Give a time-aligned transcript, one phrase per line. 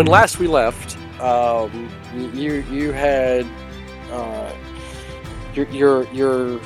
[0.00, 1.90] when last we left, um,
[2.32, 3.46] you you had
[4.10, 4.50] uh,
[5.52, 6.58] your your your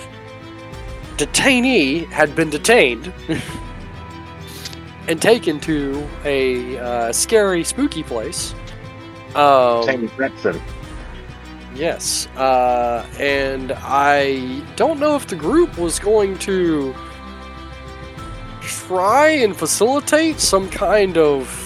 [1.17, 3.13] detainee had been detained
[5.09, 8.55] and taken to a uh, scary, spooky place.
[9.35, 10.09] Um, Same.
[11.75, 16.95] Yes, uh, and I don't know if the group was going to
[18.61, 21.64] try and facilitate some kind of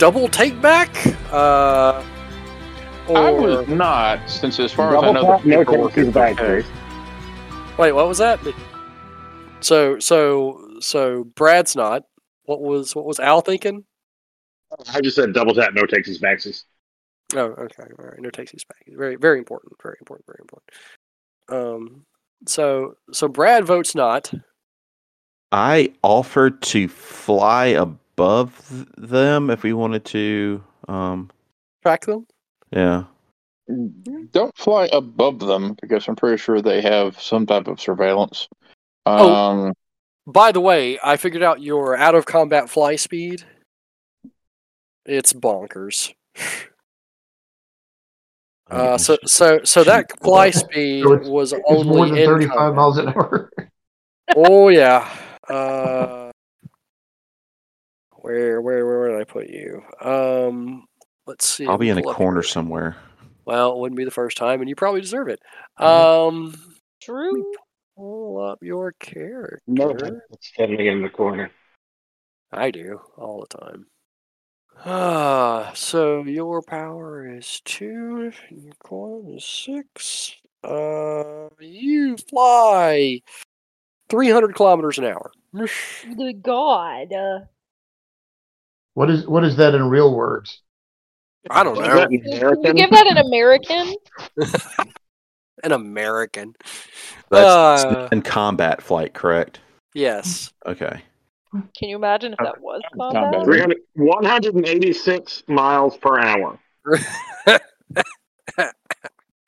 [0.00, 0.90] double take back,
[1.30, 2.02] uh,
[3.06, 6.08] or I was not, since as far as I know, tap, the no paperwork takes
[6.08, 6.66] is back, okay.
[7.78, 8.40] wait, what was that?
[9.60, 12.04] So, so, so Brad's not.
[12.44, 13.84] What was what was Al thinking?
[14.92, 16.64] I just said double tap, no takes his backsies.
[17.34, 17.84] Oh, okay.
[17.98, 18.18] All right.
[18.18, 18.82] No takes these back.
[18.88, 19.74] Very, very important.
[19.80, 20.26] Very important.
[20.26, 20.70] Very important.
[21.48, 22.06] Um.
[22.48, 24.32] So, so Brad votes not.
[25.52, 27.66] I offered to fly
[28.20, 30.62] above th- them if we wanted to.
[30.88, 31.30] Um,
[31.82, 32.26] Track them.
[32.70, 33.04] yeah.
[34.32, 38.48] Don't fly above them because I'm pretty sure they have some type of surveillance.
[39.06, 39.32] Oh.
[39.32, 39.72] Um,
[40.26, 43.44] By the way, I figured out your out of combat fly speed.
[45.06, 46.12] It's bonkers.
[48.70, 52.56] Uh, so, so, so that fly speed So it's- was It's more only than 35
[52.56, 52.74] combat.
[52.76, 53.50] miles an hour.
[54.36, 55.08] Oh yeah.
[55.48, 56.19] Uh,
[58.20, 59.82] where, where, where did I put you?
[60.00, 60.86] Um,
[61.26, 61.66] let's see.
[61.66, 62.96] I'll be in a corner your- somewhere.
[63.44, 65.40] Well, it wouldn't be the first time, and you probably deserve it.
[65.76, 66.54] Um,
[67.02, 67.52] True.
[67.96, 69.60] pull up your character.
[69.66, 71.50] No, it's standing in the corner.
[72.52, 73.86] I do all the time.
[74.84, 80.36] Ah, so your power is two, your con is six.
[80.62, 83.20] Uh, you fly
[84.08, 85.32] three hundred kilometers an hour.
[86.16, 87.12] Good God.
[87.12, 87.40] Uh,
[89.00, 90.60] What is what is that in real words?
[91.48, 92.06] I don't know.
[92.06, 92.76] can you American?
[92.76, 93.94] give that an American?
[95.64, 96.54] An American.
[97.30, 99.60] That's Uh, in combat flight, correct?
[99.94, 100.52] yes.
[100.66, 101.02] Okay.
[101.50, 103.42] Can you imagine if that was combat?
[103.42, 106.58] 300, 186 miles per hour.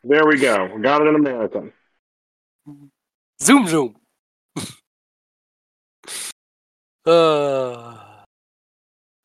[0.03, 0.71] There we go.
[0.75, 1.75] We got it in American.
[3.43, 3.97] Zoom zoom.
[7.07, 8.12] uh,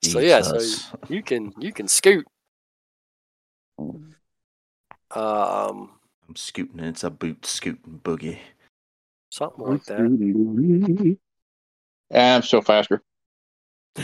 [0.04, 0.60] so yeah, so
[1.10, 2.26] you can you can scoot.
[3.80, 4.16] Um,
[6.28, 6.80] I'm scooting.
[6.82, 8.40] It's a boot scooting boogie.
[9.32, 11.18] something like that.
[12.12, 13.02] yeah, I'm still faster.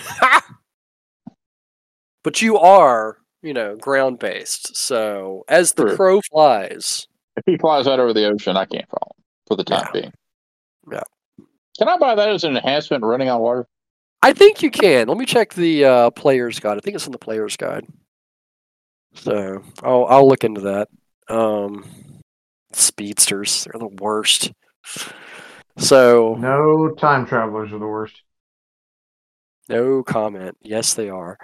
[2.24, 4.76] but you are, you know, ground based.
[4.76, 5.96] So as the True.
[5.96, 9.64] crow flies, If he flies out over the ocean, I can't follow him for the
[9.64, 10.02] time Yeah.
[10.02, 10.14] being.
[10.92, 11.04] Yeah.
[11.78, 13.68] Can I buy that as an enhancement running on water?
[14.24, 15.08] I think you can.
[15.08, 16.78] Let me check the uh, player's guide.
[16.78, 17.86] I think it's in the player's guide.
[19.16, 20.88] So I'll I'll look into that.
[21.28, 21.86] Um,
[22.72, 24.52] speedsters, they're the worst.
[25.78, 28.22] So No time travelers are the worst.
[29.70, 30.58] no comment.
[30.62, 31.38] Yes, they are.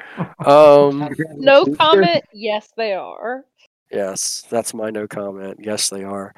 [0.46, 2.24] Um, No comment.
[2.34, 3.44] Yes, they are.
[3.92, 5.60] yes, that's my no comment.
[5.62, 6.34] Yes, they are.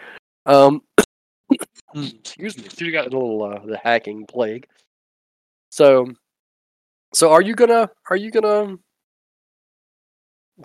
[0.46, 0.82] Um,
[1.96, 2.64] excuse me.
[2.78, 4.68] You got a little uh, the hacking plague.
[5.70, 6.12] So,
[7.14, 8.78] so are you gonna are you gonna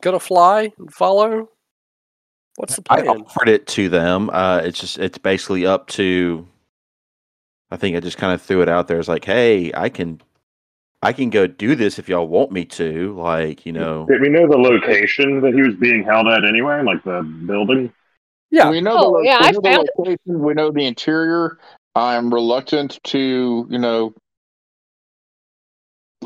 [0.01, 1.49] gonna fly and follow?
[2.57, 3.01] What's the plan?
[3.01, 3.21] I plan?
[3.23, 4.31] offered it to them.
[4.31, 6.47] Uh, it's just it's basically up to.
[7.71, 8.99] I think I just kind of threw it out there.
[8.99, 10.21] It's like, hey, I can,
[11.03, 13.13] I can go do this if y'all want me to.
[13.19, 16.83] Like, you know, Did we know the location that he was being held at anyway?
[16.85, 17.93] Like the building?
[18.53, 18.71] Yeah.
[18.71, 20.39] We know Oh, the, yeah, we I know found the location.
[20.45, 21.59] We know the interior.
[21.97, 24.15] I'm reluctant to, you know,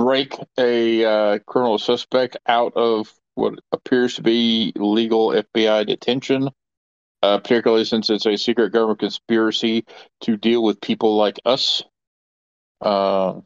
[0.00, 6.48] break a uh, criminal suspect out of what appears to be legal FBI detention,
[7.22, 9.84] uh, particularly since it's a secret government conspiracy
[10.22, 11.82] to deal with people like us.
[12.80, 13.40] Uh,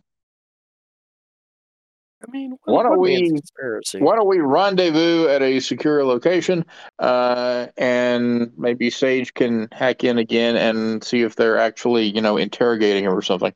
[2.22, 3.98] I mean, Why don't we- conspiracy?
[4.00, 6.64] why don't we rendezvous at a secure location,
[7.00, 12.36] uh, and maybe Sage can hack in again and see if they're actually, you know,
[12.36, 13.52] interrogating him or something.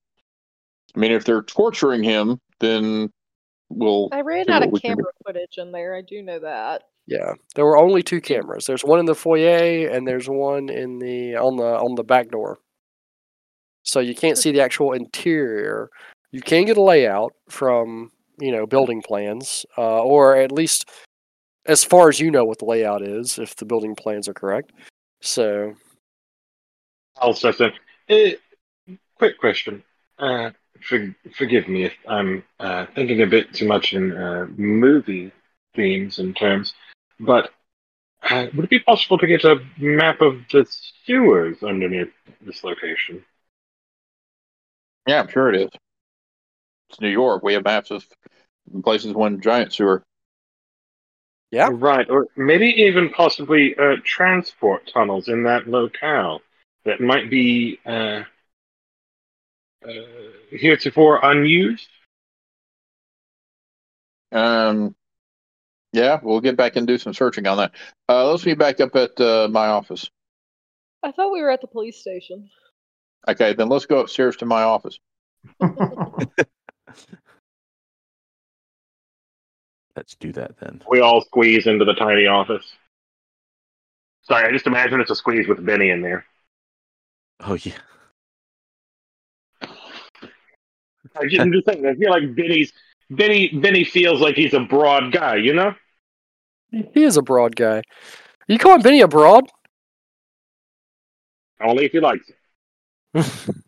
[0.98, 3.12] I mean, if they're torturing him, then
[3.68, 4.08] we'll.
[4.10, 4.96] I ran out of we can do.
[4.96, 5.94] camera footage in there.
[5.94, 6.82] I do know that.
[7.06, 8.64] Yeah, there were only two cameras.
[8.66, 12.30] There's one in the foyer and there's one in the on the on the back
[12.32, 12.58] door.
[13.84, 15.88] So you can't see the actual interior.
[16.32, 18.10] You can get a layout from
[18.40, 20.90] you know building plans, uh, or at least
[21.66, 24.72] as far as you know what the layout is, if the building plans are correct.
[25.22, 25.74] So
[27.18, 27.70] I'll step in.
[28.08, 28.34] Eh,
[29.14, 29.84] quick question.
[30.18, 30.50] Uh,
[30.82, 35.32] for, forgive me if I'm uh, thinking a bit too much in uh, movie
[35.75, 36.75] themes and terms,
[37.20, 37.50] but
[38.22, 40.66] uh, would it be possible to get a map of the
[41.04, 43.25] sewers underneath this location?
[45.06, 45.70] Yeah, I'm sure it is.
[46.90, 47.42] It's New York.
[47.42, 48.04] We have maps of
[48.82, 50.02] places one giant sewer.
[51.50, 51.70] Yeah.
[51.72, 56.40] Right, or maybe even possibly uh, transport tunnels in that locale
[56.84, 58.22] that might be uh,
[60.50, 61.88] heretofore unused.
[64.32, 64.94] Um,
[65.92, 67.72] yeah, we'll get back and do some searching on that.
[68.08, 70.08] Uh, let's be back up at uh, my office.
[71.02, 72.50] I thought we were at the police station.
[73.26, 74.98] Okay, then let's go upstairs to my office.
[79.98, 80.80] Let's do that then.
[80.88, 82.64] We all squeeze into the tiny office.
[84.22, 86.25] Sorry, I just imagine it's a squeeze with Benny in there.
[87.40, 87.72] Oh yeah.
[91.20, 92.72] I just, I'm just saying, I feel like Benny's
[93.10, 95.74] Benny Benny feels like he's a broad guy, you know?
[96.70, 97.82] He is a broad guy.
[98.46, 99.50] You calling Benny a broad?
[101.60, 102.34] Only if he likes it.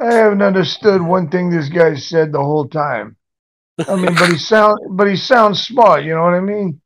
[0.00, 3.16] I haven't understood one thing this guy said the whole time.
[3.88, 6.04] I mean, but he sound, but he sounds smart.
[6.04, 6.80] You know what I mean?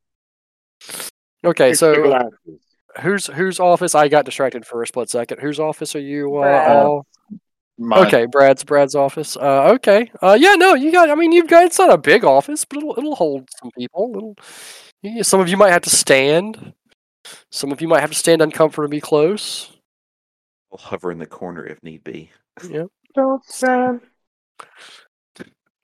[1.45, 2.33] okay, so glasses.
[3.01, 3.95] whose whose office?
[3.95, 5.41] I got distracted for a split second.
[5.41, 6.37] Whose office are you?
[6.37, 6.77] Uh, Brad.
[6.77, 7.07] all?
[7.81, 8.07] Mine.
[8.07, 9.39] Okay, Brad's Brad's office.
[9.39, 10.11] Uh, okay.
[10.21, 11.09] Uh, yeah, no, you got.
[11.09, 11.65] I mean, you've got.
[11.65, 14.13] It's not a big office, but it'll it'll hold some people.
[14.15, 14.37] It'll,
[15.03, 16.75] yeah, some of you might have to stand.
[17.51, 19.73] Some of you might have to stand uncomfortably close.
[20.71, 22.31] I'll hover in the corner if need be.
[22.69, 22.85] Yeah.
[23.15, 24.03] Don't stand.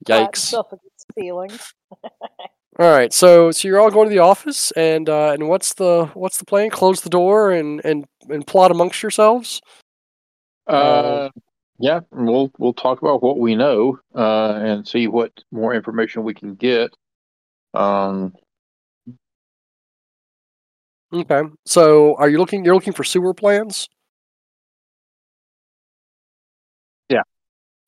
[0.06, 0.36] Yikes!
[0.36, 1.50] Stuff against the ceiling.
[2.78, 6.10] All right, so so you're all going to the office, and uh, and what's the
[6.12, 6.68] what's the plan?
[6.68, 9.62] Close the door and and and plot amongst yourselves.
[10.66, 11.30] Uh,
[11.78, 16.34] yeah, we'll we'll talk about what we know uh, and see what more information we
[16.34, 16.90] can get.
[17.74, 18.32] Um,
[21.12, 21.42] Okay.
[21.64, 22.64] So are you looking?
[22.64, 23.88] You're looking for sewer plans.
[27.08, 27.22] Yeah.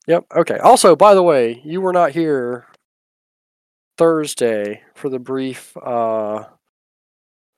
[0.07, 0.25] Yep.
[0.37, 0.59] Okay.
[0.59, 2.67] Also, by the way, you were not here
[3.97, 6.45] Thursday for the brief uh,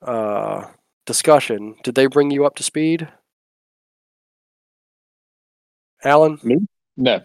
[0.02, 0.64] uh,
[1.06, 1.76] discussion.
[1.84, 3.08] Did they bring you up to speed,
[6.04, 6.38] Alan?
[6.42, 6.56] Me?
[6.96, 7.20] No,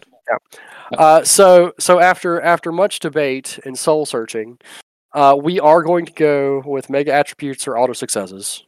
[0.98, 4.58] Uh, so so after after much debate and soul searching,
[5.12, 8.64] uh, we are going to go with mega attributes or auto successes.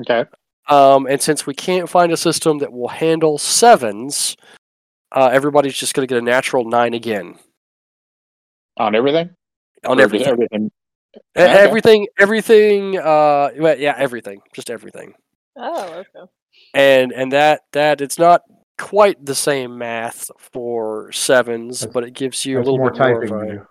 [0.00, 0.24] okay,
[0.68, 4.36] Um, and since we can't find a system that will handle sevens,
[5.12, 7.38] uh, everybody's just going to get a natural nine again
[8.76, 9.30] on everything.
[9.84, 10.28] on everything.
[10.28, 10.70] everything.
[11.36, 11.46] Okay.
[11.50, 12.98] Everything, everything.
[12.98, 15.14] Uh, yeah, everything, just everything.
[15.56, 16.30] Oh, okay.
[16.74, 18.42] And and that that it's not
[18.78, 22.98] quite the same math for sevens, That's- but it gives you a little more bit
[23.00, 23.34] more typing.
[23.34, 23.68] of a.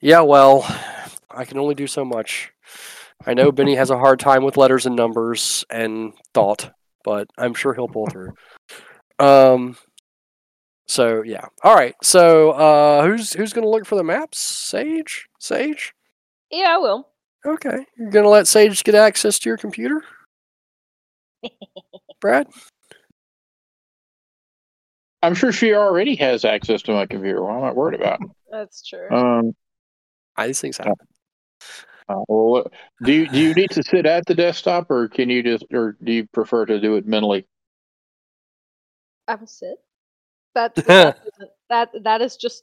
[0.00, 0.64] Yeah, well,
[1.30, 2.52] I can only do so much.
[3.26, 6.70] I know Benny has a hard time with letters and numbers and thought,
[7.04, 8.32] but I'm sure he'll pull through.
[9.18, 9.76] Um
[10.86, 11.46] so yeah.
[11.64, 11.96] All right.
[12.02, 14.38] So uh who's who's going to look for the maps?
[14.38, 15.26] Sage?
[15.40, 15.92] Sage?
[16.50, 17.08] Yeah, I will.
[17.44, 17.84] Okay.
[17.98, 20.02] You're going to let Sage get access to your computer?
[22.20, 22.46] Brad?
[25.22, 27.42] I'm sure she already has access to my computer.
[27.42, 28.20] What am I worried about?
[28.50, 29.08] That's true.
[29.10, 29.54] Um,
[30.38, 30.94] these things happen.
[32.08, 32.66] uh, well,
[33.02, 35.96] do you do you need to sit at the desktop, or can you just, or
[36.02, 37.46] do you prefer to do it mentally?
[39.26, 39.76] I will sit.
[40.54, 42.62] That that, isn't- that that is just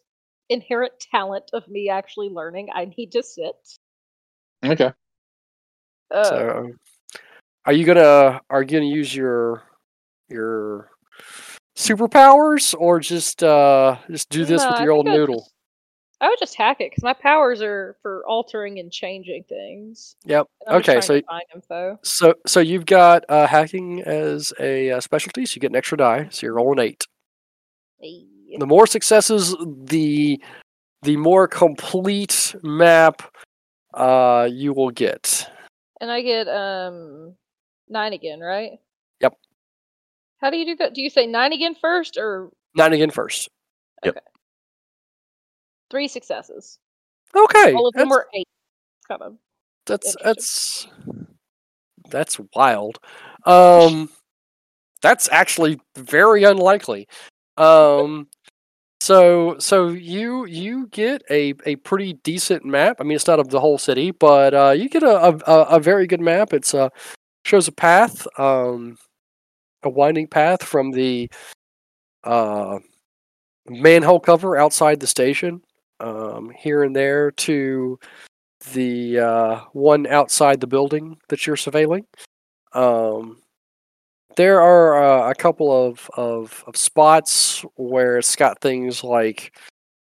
[0.49, 2.69] inherent talent of me actually learning.
[2.73, 3.55] I need to sit.
[4.63, 4.91] Okay.
[6.11, 6.71] Uh, So
[7.65, 9.63] are you going to are you going to use your
[10.29, 10.89] your
[11.75, 15.39] superpowers or just uh just do this no, with your old I'd noodle?
[15.39, 15.51] just-
[16.21, 20.15] I would just hack it because my powers are for altering and changing things.
[20.23, 20.47] Yep.
[20.65, 21.21] Okay, so.
[22.03, 25.97] So so you've got uh, hacking as a uh, specialty, so you get an extra
[25.97, 26.29] die.
[26.31, 27.05] So you're rolling eight.
[27.99, 28.25] Hey.
[28.57, 30.41] The more successes, the
[31.01, 33.21] the more complete map
[33.93, 35.49] uh, you will get.
[35.99, 37.35] And I get um
[37.89, 38.79] nine again, right?
[39.19, 39.33] Yep.
[40.41, 40.93] How do you do that?
[40.93, 43.49] Do you say nine again first or Nine again first.
[44.05, 44.19] Okay,
[45.89, 46.77] three successes?
[47.35, 48.47] Okay, All of them that's, were eight.
[49.07, 49.37] Kind of.
[49.85, 50.87] that's that's
[52.09, 52.99] that's wild.
[53.45, 54.09] Um,
[55.01, 57.07] that's actually very unlikely.
[57.57, 58.27] Um,
[58.99, 62.97] so so you you get a, a pretty decent map.
[62.99, 65.61] I mean, it's not of the whole city, but uh, you get a, a, a
[65.75, 66.53] a very good map.
[66.53, 66.89] It's uh
[67.45, 68.97] shows a path, um,
[69.85, 71.29] a winding path from the
[72.23, 72.79] uh
[73.67, 75.61] manhole cover outside the station,
[75.99, 77.99] um, here and there to
[78.73, 82.05] the uh, one outside the building that you're surveilling.
[82.73, 83.37] Um,
[84.37, 89.55] there are uh, a couple of, of, of spots where it's got things like,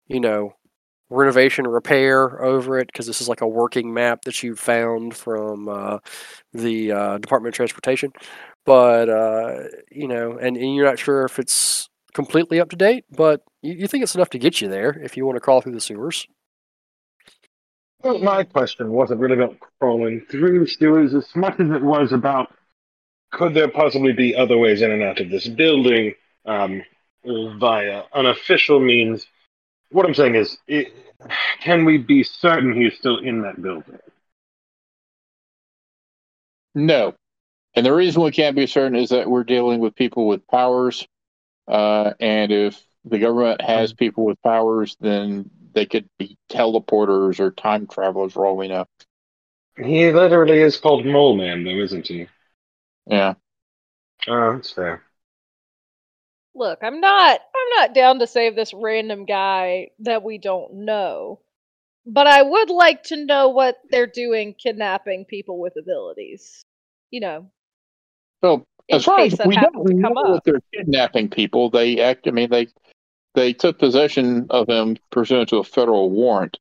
[0.06, 0.54] you know,
[1.10, 5.68] renovation repair over it because this is like a working map that you found from
[5.68, 5.98] uh,
[6.52, 8.12] the uh, Department of Transportation.
[8.64, 13.04] But uh, you know, and, and you're not sure if it's completely up to date,
[13.10, 15.60] but you, you think it's enough to get you there if you want to crawl
[15.60, 16.26] through the sewers.
[18.02, 22.52] Well, my question wasn't really about crawling through sewers as much as it was about
[23.32, 26.14] could there possibly be other ways in and out of this building
[26.44, 26.82] um,
[27.24, 29.26] via unofficial means?
[29.90, 30.92] What I'm saying is, it,
[31.60, 33.98] can we be certain he's still in that building?
[36.74, 37.14] No.
[37.74, 41.06] And the reason we can't be certain is that we're dealing with people with powers.
[41.66, 47.50] Uh, and if the government has people with powers, then they could be teleporters or
[47.50, 48.86] time travelers for all we know.
[49.76, 52.26] He literally is called Mole Man, though, isn't he?
[53.06, 53.34] Yeah.
[54.28, 55.02] Oh, that's fair.
[56.54, 61.40] Look, I'm not I'm not down to save this random guy that we don't know.
[62.04, 66.64] But I would like to know what they're doing kidnapping people with abilities.
[67.10, 67.50] You know,
[68.42, 71.70] So in as far as we don't happens to know come that they're kidnapping people,
[71.70, 72.26] they act.
[72.26, 72.66] I mean, they
[73.34, 76.58] they took possession of him pursuant to a federal warrant.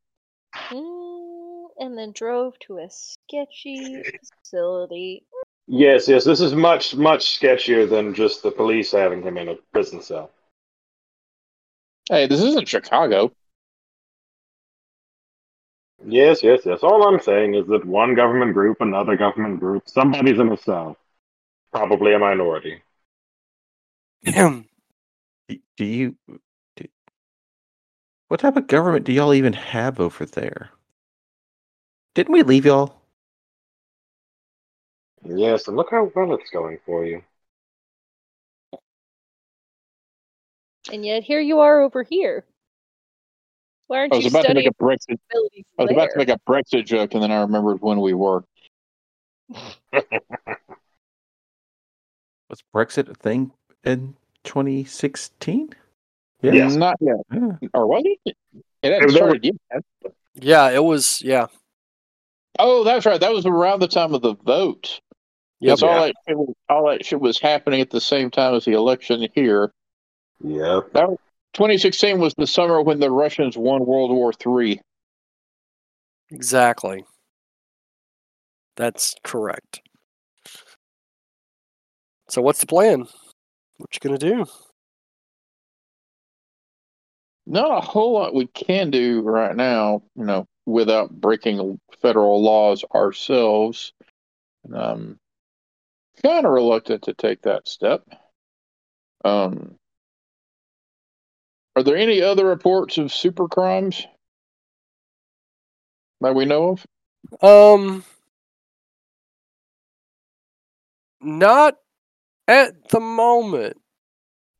[0.69, 4.03] Mm, and then drove to a sketchy
[4.43, 5.25] facility.
[5.67, 9.55] Yes, yes, this is much, much sketchier than just the police having him in a
[9.71, 10.31] prison cell.
[12.09, 13.31] Hey, this isn't Chicago.
[16.05, 16.79] Yes, yes, yes.
[16.81, 20.97] All I'm saying is that one government group, another government group, somebody's in a cell.
[21.71, 22.81] Probably a minority.
[24.25, 24.63] Do
[25.77, 26.15] do you?
[26.75, 26.85] Do,
[28.27, 30.69] what type of government do y'all even have over there?
[32.13, 33.01] Didn't we leave y'all?
[35.23, 37.21] Yes, and look how well it's going for you.
[40.91, 42.45] And yet here you are over here.
[43.87, 45.19] Why aren't I was you about to make a Brexit.
[45.33, 48.43] I was about to make a Brexit joke, and then I remembered when we were.
[52.51, 53.53] Was Brexit a thing
[53.85, 55.69] in 2016?
[56.41, 56.75] Yes.
[56.75, 57.15] Not yet.
[57.31, 57.69] Yeah.
[57.73, 58.19] Or was it?
[58.25, 58.35] It
[58.83, 59.83] It hadn't was- started yet.
[60.35, 61.21] Yeah, it was.
[61.21, 61.47] Yeah.
[62.59, 63.21] Oh, that's right.
[63.21, 64.99] That was around the time of the vote.
[65.61, 65.69] Yep.
[65.69, 68.65] Yes, all that shit was, all that shit was happening at the same time as
[68.65, 69.71] the election here.
[70.43, 70.91] Yep.
[71.53, 74.81] 2016 was the summer when the Russians won World War Three.
[76.31, 77.05] Exactly.
[78.75, 79.81] That's correct.
[82.31, 83.01] So what's the plan?
[83.75, 84.45] What you gonna do?
[87.45, 92.85] Not a whole lot we can do right now, you know, without breaking federal laws
[92.95, 93.91] ourselves.
[94.63, 95.19] And um,
[96.23, 98.05] kind of reluctant to take that step.
[99.25, 99.75] Um,
[101.75, 104.07] are there any other reports of super crimes
[106.21, 106.77] that we know
[107.41, 107.77] of?
[107.77, 108.05] Um,
[111.19, 111.75] not
[112.51, 113.77] at the moment.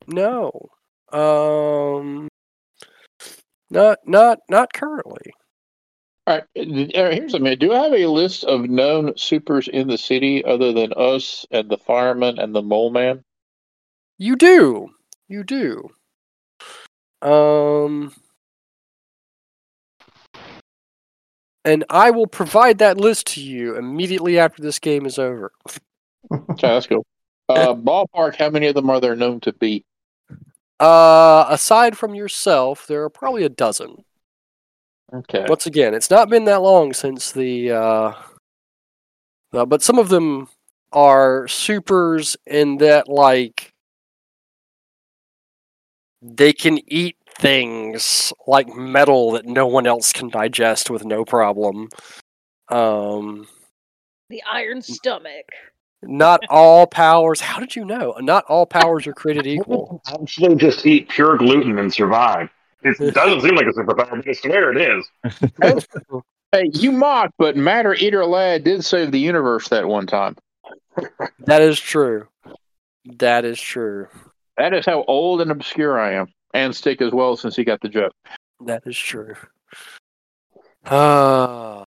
[0.07, 0.69] No.
[1.11, 2.29] Um,
[3.69, 5.33] not not not currently.
[6.25, 6.43] All right,
[6.95, 7.59] uh, here's a minute.
[7.59, 11.67] Do I have a list of known supers in the city other than us and
[11.67, 13.23] the fireman and the mole man?
[14.17, 14.91] You do.
[15.27, 15.89] You do.
[17.21, 18.13] Um,
[21.65, 25.51] and I will provide that list to you immediately after this game is over.
[26.31, 27.05] Okay, that's cool.
[27.55, 29.83] Uh, ballpark, how many of them are there known to be?
[30.79, 34.03] Uh, aside from yourself, there are probably a dozen.
[35.13, 35.45] Okay.
[35.47, 37.71] Once again, it's not been that long since the.
[37.71, 38.13] Uh,
[39.53, 40.47] uh, but some of them
[40.93, 43.73] are supers in that, like,
[46.21, 51.89] they can eat things like metal that no one else can digest with no problem.
[52.69, 53.47] Um,
[54.29, 55.45] The iron stomach.
[56.03, 57.41] Not all powers.
[57.41, 58.15] How did you know?
[58.19, 60.01] Not all powers are created equal.
[60.07, 62.49] Actually, just eat pure gluten and survive.
[62.83, 65.07] It doesn't seem like a superpower, but I swear it is.
[66.51, 70.35] Hey, you mock, but Matter Eater Lad did save the universe that one time.
[71.39, 72.27] That is true.
[73.05, 74.07] That is true.
[74.57, 76.27] That is how old and obscure I am.
[76.53, 78.11] And Stick as well, since he got the joke.
[78.65, 79.35] That is true.
[80.85, 81.79] Ah.
[81.79, 81.90] Hey,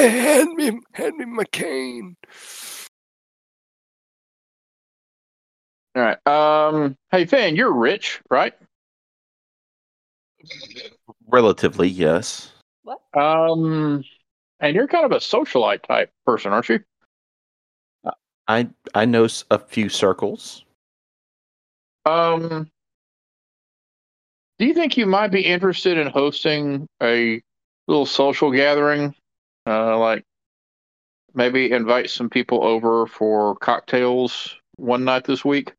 [0.00, 2.16] hand me, hand me my cane.
[5.96, 6.26] All right.
[6.26, 6.96] Um.
[7.10, 8.54] Hey, Finn, you're rich, right?
[11.26, 12.52] Relatively, yes.
[12.82, 13.00] What?
[13.14, 14.04] Um,
[14.60, 16.80] and you're kind of a socialite type person, aren't you?
[18.46, 20.64] I I know a few circles.
[22.06, 22.70] Um,
[24.58, 27.42] do you think you might be interested in hosting a
[27.86, 29.14] little social gathering?
[29.68, 30.24] Uh, like
[31.34, 35.74] maybe invite some people over for cocktails one night this week.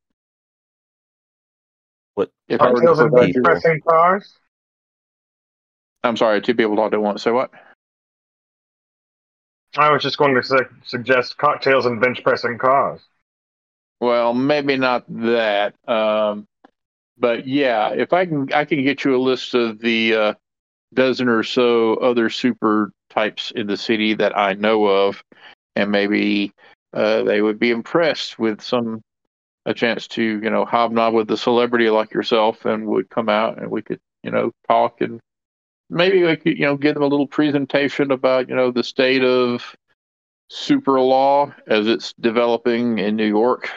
[2.14, 4.38] What If Cocktails and bench pressing cars.
[6.04, 7.24] I'm sorry, two people talked at once.
[7.24, 7.50] Say what?
[9.76, 13.02] I was just going to su- suggest cocktails and bench pressing cars.
[14.00, 15.74] Well, maybe not that.
[15.88, 16.48] Um,
[17.18, 20.34] but yeah, if I can, I can get you a list of the uh,
[20.94, 25.24] dozen or so other super types in the city that I know of,
[25.76, 26.54] and maybe
[26.94, 29.02] uh, they would be impressed with some
[29.66, 33.58] a chance to you know hobnob with a celebrity like yourself, and would come out
[33.58, 35.20] and we could you know talk and
[35.90, 39.24] maybe we could you know give them a little presentation about you know the state
[39.24, 39.76] of
[40.50, 43.70] super law as it's developing in New York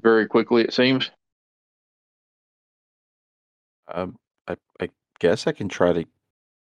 [0.00, 1.10] very quickly, it seems.
[3.88, 6.04] Um, I I guess I can try to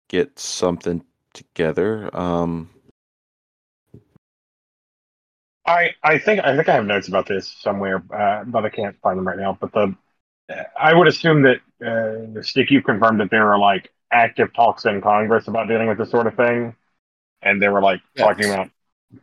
[0.08, 1.04] get something
[1.36, 2.10] together.
[2.16, 2.70] Um,
[5.66, 8.96] I, I think I think I have notes about this somewhere, uh, but I can't
[9.00, 9.58] find them right now.
[9.60, 9.96] But the
[10.78, 15.00] I would assume that uh, Stick, you confirmed that there are like active talks in
[15.00, 16.76] Congress about dealing with this sort of thing,
[17.42, 18.24] and they were like Yes.
[18.24, 18.70] talking about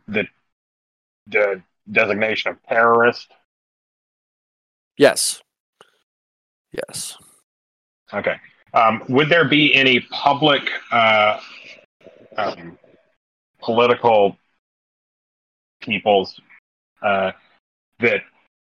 [0.08, 0.26] the
[1.28, 3.32] the designation of terrorist.
[4.96, 5.42] Yes.
[6.72, 7.16] Yes.
[8.12, 8.36] Okay.
[8.74, 11.40] Um, would there be any public uh,
[12.36, 12.78] um,
[13.60, 14.36] political
[15.80, 16.40] peoples
[17.02, 17.32] uh,
[18.00, 18.20] that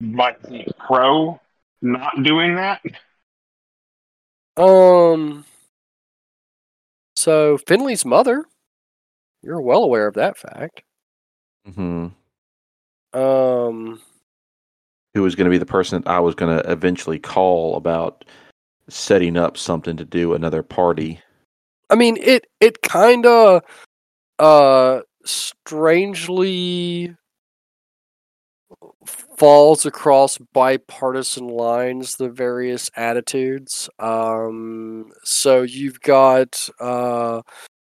[0.00, 1.40] might be pro
[1.82, 2.80] not doing that?
[4.56, 5.44] Um.
[7.16, 8.44] So Finley's mother,
[9.42, 10.82] you're well aware of that fact.
[11.68, 12.12] mhm.
[13.12, 14.00] Um.
[15.14, 18.24] Who was going to be the person that I was going to eventually call about
[18.88, 21.20] setting up something to do another party?
[21.90, 23.62] I mean, it it kind of
[24.38, 27.14] uh strangely
[29.36, 33.88] falls across bipartisan lines the various attitudes.
[33.98, 37.42] Um so you've got uh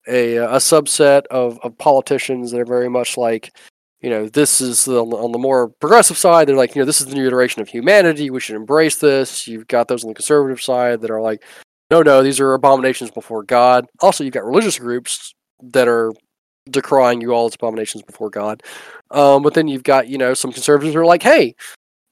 [0.08, 3.56] a a subset of, of politicians that are very much like
[4.00, 7.00] you know this is the, on the more progressive side they're like you know this
[7.00, 9.46] is the new iteration of humanity we should embrace this.
[9.46, 11.44] You've got those on the conservative side that are like
[11.92, 13.86] no no these are abominations before god.
[14.00, 16.12] Also you've got religious groups that are
[16.70, 18.62] decrying you all as abominations before god.
[19.10, 21.54] Um, but then you've got you know some conservatives who are like hey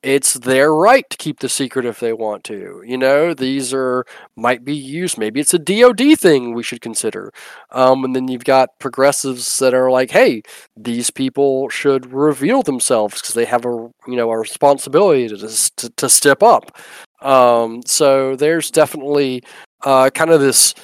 [0.02, 2.82] it's their right to keep the secret if they want to.
[2.86, 4.04] You know these are
[4.36, 7.32] might be used maybe it's a dod thing we should consider.
[7.70, 10.42] Um, and then you've got progressives that are like hey
[10.76, 15.38] these people should reveal themselves because they have a you know a responsibility to
[15.76, 16.76] to, to step up.
[17.22, 19.42] Um, so there's definitely
[19.82, 20.74] uh, kind of this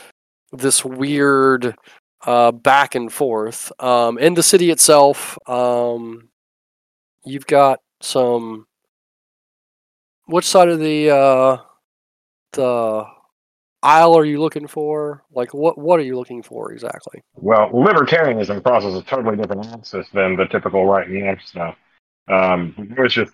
[0.52, 1.74] this weird
[2.24, 3.72] uh, back and forth.
[3.80, 6.28] Um, in the city itself, um,
[7.24, 8.66] you've got some.
[10.26, 11.58] Which side of the uh,
[12.52, 13.06] the
[13.82, 15.22] aisle are you looking for?
[15.32, 17.22] Like, what what are you looking for exactly?
[17.36, 21.76] Well, libertarianism crosses a totally different axis than the typical right and left stuff.
[22.28, 23.32] Um, I was just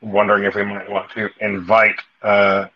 [0.00, 2.66] wondering if we might want to invite, uh,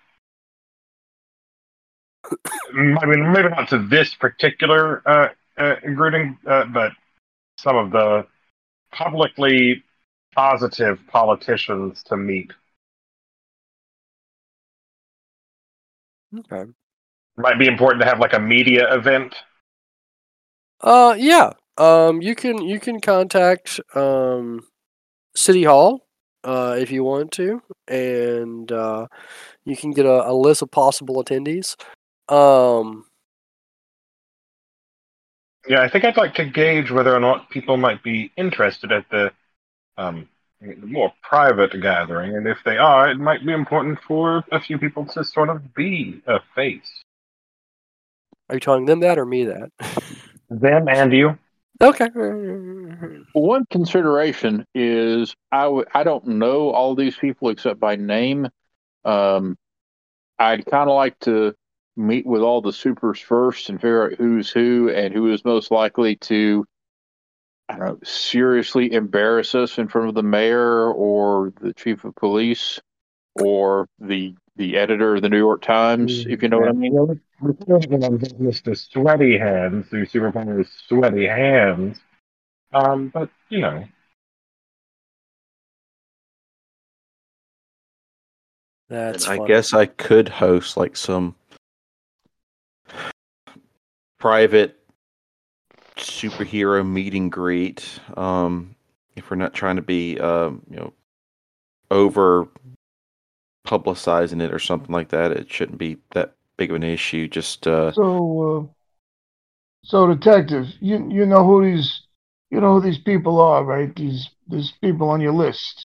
[2.72, 6.92] maybe, maybe not to this particular uh, uh, grouping, uh, but
[7.58, 8.26] some of the
[8.92, 9.82] publicly
[10.34, 12.52] positive politicians to meet.
[16.38, 16.70] Okay.
[17.36, 19.34] Might be important to have like a media event.
[20.80, 21.52] Uh, yeah.
[21.78, 24.60] Um, you can you can contact um,
[25.34, 26.06] City Hall
[26.44, 29.06] uh, if you want to, and uh,
[29.64, 31.76] you can get a, a list of possible attendees.
[32.32, 33.04] Um,
[35.68, 39.08] Yeah, I think I'd like to gauge whether or not people might be interested at
[39.10, 39.32] the
[39.96, 40.28] um,
[40.60, 45.04] more private gathering, and if they are, it might be important for a few people
[45.06, 47.02] to sort of be a face.
[48.48, 49.70] are you telling them that or me that?
[50.50, 51.38] Them and you.
[51.80, 52.08] okay.
[53.32, 58.48] One consideration is I w- I don't know all these people except by name.
[59.04, 59.56] Um,
[60.38, 61.54] I'd kind of like to
[61.96, 65.70] meet with all the supers first and figure out who's who and who is most
[65.70, 66.64] likely to,
[67.68, 72.14] I don't know, seriously embarrass us in front of the mayor or the chief of
[72.16, 72.80] police
[73.40, 77.20] or the the editor of the New York Times, if you know what I mean.
[77.40, 81.98] we could have on this list of sweaty hands, the superpower is sweaty hands.
[82.74, 83.84] Um, but you know,
[88.92, 89.48] That's I funny.
[89.48, 91.34] guess I could host like some
[94.22, 94.76] private
[95.96, 97.98] superhero meet and greet.
[98.16, 98.76] Um,
[99.16, 100.92] if we're not trying to be, um, you know,
[101.90, 102.46] over
[103.66, 107.26] publicizing it or something like that, it shouldn't be that big of an issue.
[107.26, 108.72] Just uh, So, uh,
[109.84, 112.02] so detective, you you know who these
[112.52, 113.94] you know who these people are, right?
[113.96, 115.84] These these people on your list.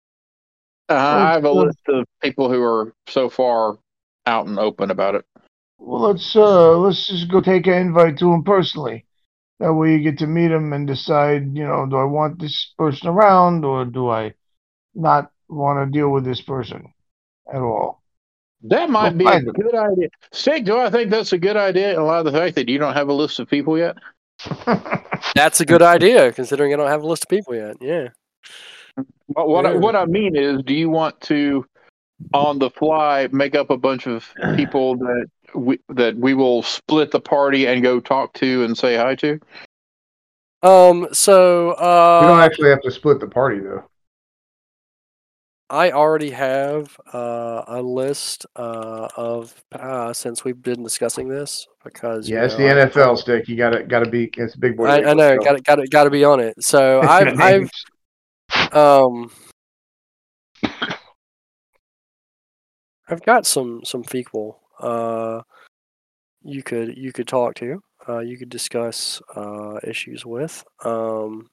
[0.91, 3.79] Uh, I have a list of people who are so far
[4.27, 5.25] out and open about it.
[5.79, 9.05] Well, let's uh let's just go take an invite to him personally.
[9.61, 12.75] That way you get to meet him and decide, you know, do I want this
[12.79, 14.35] person around or do I
[14.95, 16.93] not want to deal with this person
[17.53, 18.03] at all?
[18.63, 19.55] That might Well, be a find them.
[19.55, 20.09] good idea.
[20.33, 22.79] Sig, do I think that's a good idea in light of the fact that you
[22.79, 23.97] don't have a list of people yet?
[25.35, 27.77] That's a good idea, considering I don't have a list of people yet.
[27.81, 28.09] Yeah.
[29.27, 29.79] What what, I, Yeah.
[29.79, 31.65] what I mean is, do you want to,
[32.35, 34.25] on the fly, make up a bunch of
[34.57, 35.27] people that
[35.57, 39.41] we that we will split the party and go talk to and say hi to?
[40.63, 41.09] Um.
[41.13, 43.85] So, uh, we don't actually have to split the party though.
[45.69, 52.29] I already have uh, a list uh, of uh, since we've been discussing this because
[52.29, 53.49] you Yeah, it's the I- NFL stick.
[53.49, 54.87] You gotta gotta be it's big boy.
[54.87, 56.63] I, I know, got to got got got to be on it.
[56.63, 57.71] So I've I've
[58.73, 59.31] um
[63.09, 65.43] I've got some some people uh
[66.43, 71.49] you could you could talk to uh you could discuss uh issues with um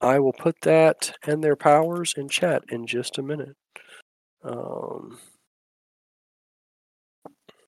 [0.00, 3.56] I will put that and their powers in chat in just a minute.
[4.42, 5.18] Um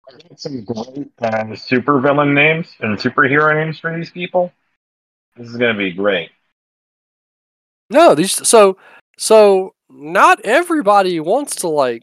[0.09, 4.53] I got some great uh, super villain names and superhero names for these people.
[5.37, 6.31] This is gonna be great.
[7.91, 8.77] No, these so
[9.19, 12.03] so not everybody wants to like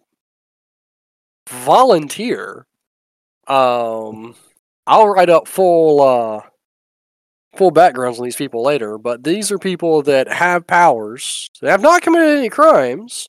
[1.50, 2.66] volunteer.
[3.48, 4.36] Um
[4.88, 6.42] I'll write up full uh
[7.56, 11.50] full backgrounds on these people later, but these are people that have powers.
[11.62, 13.28] They have not committed any crimes.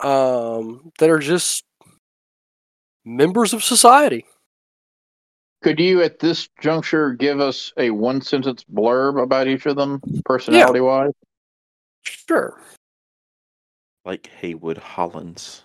[0.00, 1.64] Um that are just
[3.04, 4.24] members of society.
[5.62, 10.00] Could you, at this juncture, give us a one sentence blurb about each of them,
[10.24, 11.12] personality wise?
[12.02, 12.60] Sure.
[14.04, 15.62] like Haywood Hollins.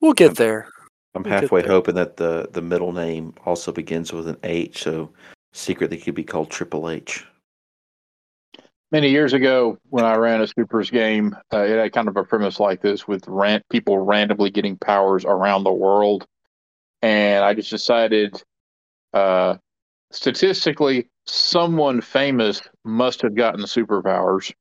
[0.00, 0.68] We'll get there.
[1.14, 1.70] I'm We'll halfway there.
[1.70, 5.12] hoping that the the middle name also begins with an H, so
[5.52, 7.26] secretly could be called Triple H.
[8.92, 12.22] Many years ago, when I ran a supers game, uh, it had kind of a
[12.22, 16.24] premise like this with ran- people randomly getting powers around the world.
[17.02, 18.40] And I just decided,
[19.12, 19.56] uh,
[20.12, 24.54] statistically, someone famous must have gotten superpowers.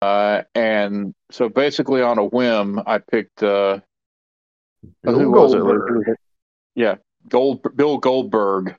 [0.00, 3.80] Uh, and so basically, on a whim, I picked, uh,
[5.02, 6.16] Bill who was it?
[6.74, 6.96] Yeah,
[7.28, 8.76] Gold, Bill Goldberg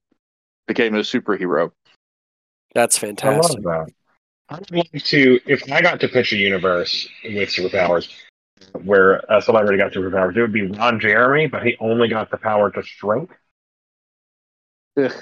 [0.67, 1.71] became a superhero.
[2.73, 3.63] That's I love fantastic.
[3.63, 3.91] that.
[4.49, 8.11] I'd like to, if I got to pitch a universe with superpowers,
[8.83, 12.37] where a celebrity got superpowers, it would be Ron Jeremy, but he only got the
[12.37, 13.31] power to shrink.
[14.97, 15.13] Ugh.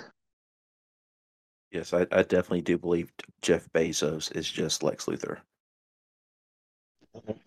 [1.71, 5.37] Yes, I, I definitely do believe Jeff Bezos is just Lex Luthor.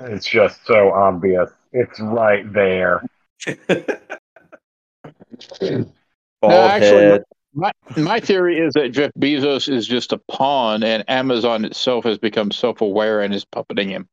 [0.01, 1.51] It's just so obvious.
[1.73, 3.05] It's right there.
[6.41, 7.21] Bald actually.
[7.57, 12.19] My my theory is that Jeff Bezos is just a pawn, and Amazon itself has
[12.19, 14.09] become self-aware and is puppeting him.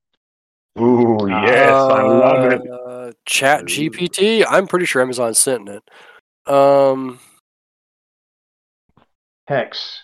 [0.79, 2.61] Ooh, yes, I love it.
[2.69, 4.45] Uh, Chat GPT.
[4.47, 5.83] I'm pretty sure Amazon's sent it.
[6.51, 7.19] Um,
[9.47, 10.03] Hex.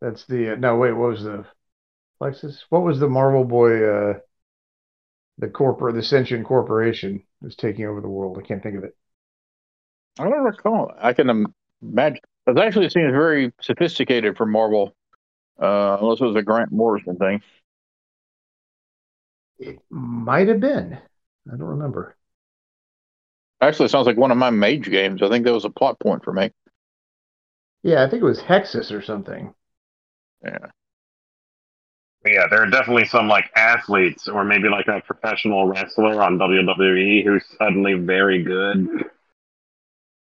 [0.00, 0.92] That's the uh, no wait.
[0.92, 1.44] What was the
[2.20, 2.64] Lexus?
[2.68, 3.84] What was the Marvel boy?
[3.84, 4.14] Uh,
[5.38, 8.38] the corporate, the Sentient Corporation was taking over the world.
[8.38, 8.96] I can't think of it.
[10.18, 10.92] I don't recall.
[10.98, 11.48] I can
[11.82, 12.20] imagine.
[12.46, 14.94] It actually seems very sophisticated for Marvel,
[15.60, 17.42] uh, unless it was a Grant Morrison thing.
[19.58, 20.94] It might have been.
[20.94, 22.16] I don't remember.
[23.60, 25.22] Actually, it sounds like one of my Mage games.
[25.22, 26.50] I think that was a plot point for me.
[27.84, 29.54] Yeah, I think it was Hexus or something.
[30.44, 30.70] Yeah.
[32.24, 37.24] Yeah, there are definitely some like athletes, or maybe like a professional wrestler on WWE
[37.24, 38.88] who's suddenly very good.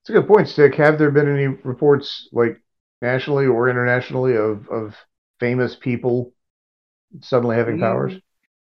[0.02, 0.76] It's a good point, Stick.
[0.76, 2.62] Have there been any reports, like
[3.02, 4.96] nationally or internationally, of of
[5.40, 6.32] famous people
[7.22, 8.14] suddenly having powers?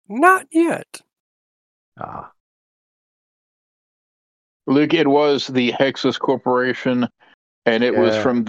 [0.08, 1.02] not yet.
[2.00, 2.32] Ah,
[4.66, 7.08] Luke, it was the Hexus Corporation,
[7.66, 8.46] and it was from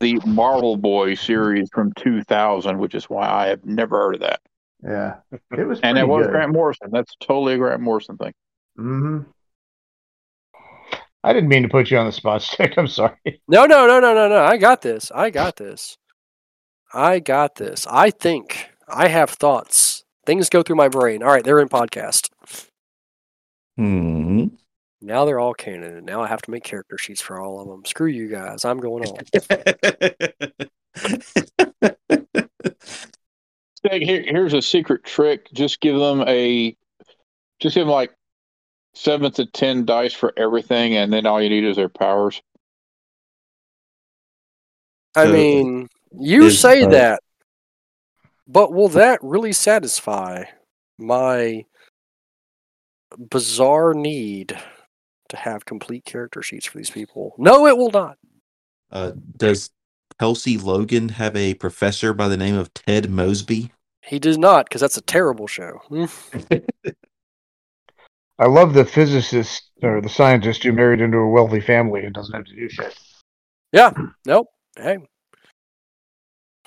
[0.00, 4.40] the Marvel Boy series from 2000, which is why I have never heard of that.
[4.82, 5.16] Yeah,
[5.56, 5.80] it was.
[5.82, 6.32] And pretty it was good.
[6.32, 6.88] Grant Morrison.
[6.90, 8.32] That's totally a Grant Morrison thing.
[8.76, 9.20] hmm
[11.22, 12.78] I didn't mean to put you on the spot, Stick.
[12.78, 13.42] I'm sorry.
[13.46, 14.42] No, no, no, no, no, no.
[14.42, 15.12] I got this.
[15.14, 15.98] I got this.
[16.92, 17.86] I got this.
[17.88, 20.04] I think I have thoughts.
[20.26, 21.22] Things go through my brain.
[21.22, 22.30] All right, they're in podcast.
[23.76, 24.46] Hmm.
[25.02, 25.96] Now they're all canon.
[25.96, 27.84] and Now I have to make character sheets for all of them.
[27.84, 28.64] Screw you guys.
[28.64, 29.16] I'm going on.
[33.82, 35.50] Here, here's a secret trick.
[35.54, 36.76] Just give them a,
[37.60, 38.12] just give them like
[38.94, 42.42] seven to ten dice for everything, and then all you need is their powers.
[45.16, 47.22] I So, mean, you say uh, that,
[48.46, 50.44] but will that really satisfy
[50.98, 51.64] my
[53.18, 54.58] bizarre need
[55.30, 57.34] to have complete character sheets for these people?
[57.38, 58.18] No, it will not.
[58.92, 59.70] uh, does
[60.18, 63.72] Kelsey Logan have a professor by the name of Ted Mosby?
[64.02, 65.80] He does not, because that's a terrible show.
[68.38, 72.34] I love the physicist or the scientist who married into a wealthy family and doesn't
[72.34, 72.98] have to do shit.
[73.72, 73.92] Yeah.
[74.26, 74.48] Nope.
[74.76, 74.98] Hey.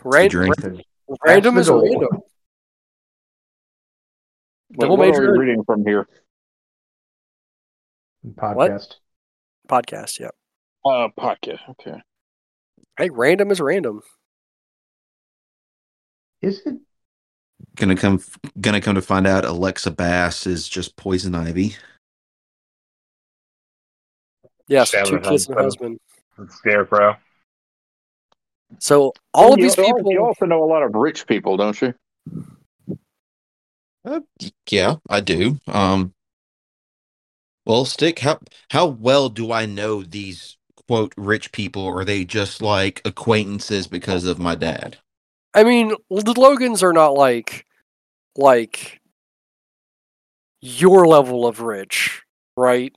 [0.03, 0.55] Ran- drink.
[0.63, 1.81] ra- random is the goal.
[1.83, 2.21] random.
[4.75, 6.07] What, Double what are we reading from here?
[8.25, 8.95] Podcast.
[9.67, 10.29] Podcast, yeah.
[10.85, 11.59] Uh, podcast.
[11.69, 12.01] Okay.
[12.97, 14.01] Hey, random is random.
[16.41, 16.75] Is it?
[17.75, 18.21] Gonna come,
[18.59, 21.75] gonna come to find out, Alexa Bass is just poison ivy.
[24.67, 25.99] Yes, Stab two kids and a husband.
[26.37, 26.51] husband.
[26.51, 27.17] Scarecrow.
[28.79, 31.93] So all of you, these you also know a lot of rich people, don't you?
[34.05, 34.19] Uh,
[34.69, 35.59] yeah, I do.
[35.67, 36.13] Um,
[37.65, 38.19] well, stick.
[38.19, 38.39] How
[38.71, 41.83] how well do I know these quote rich people?
[41.83, 44.97] Or are they just like acquaintances because of my dad?
[45.53, 47.65] I mean, the Logans are not like
[48.35, 48.99] like
[50.61, 52.23] your level of rich,
[52.57, 52.95] right?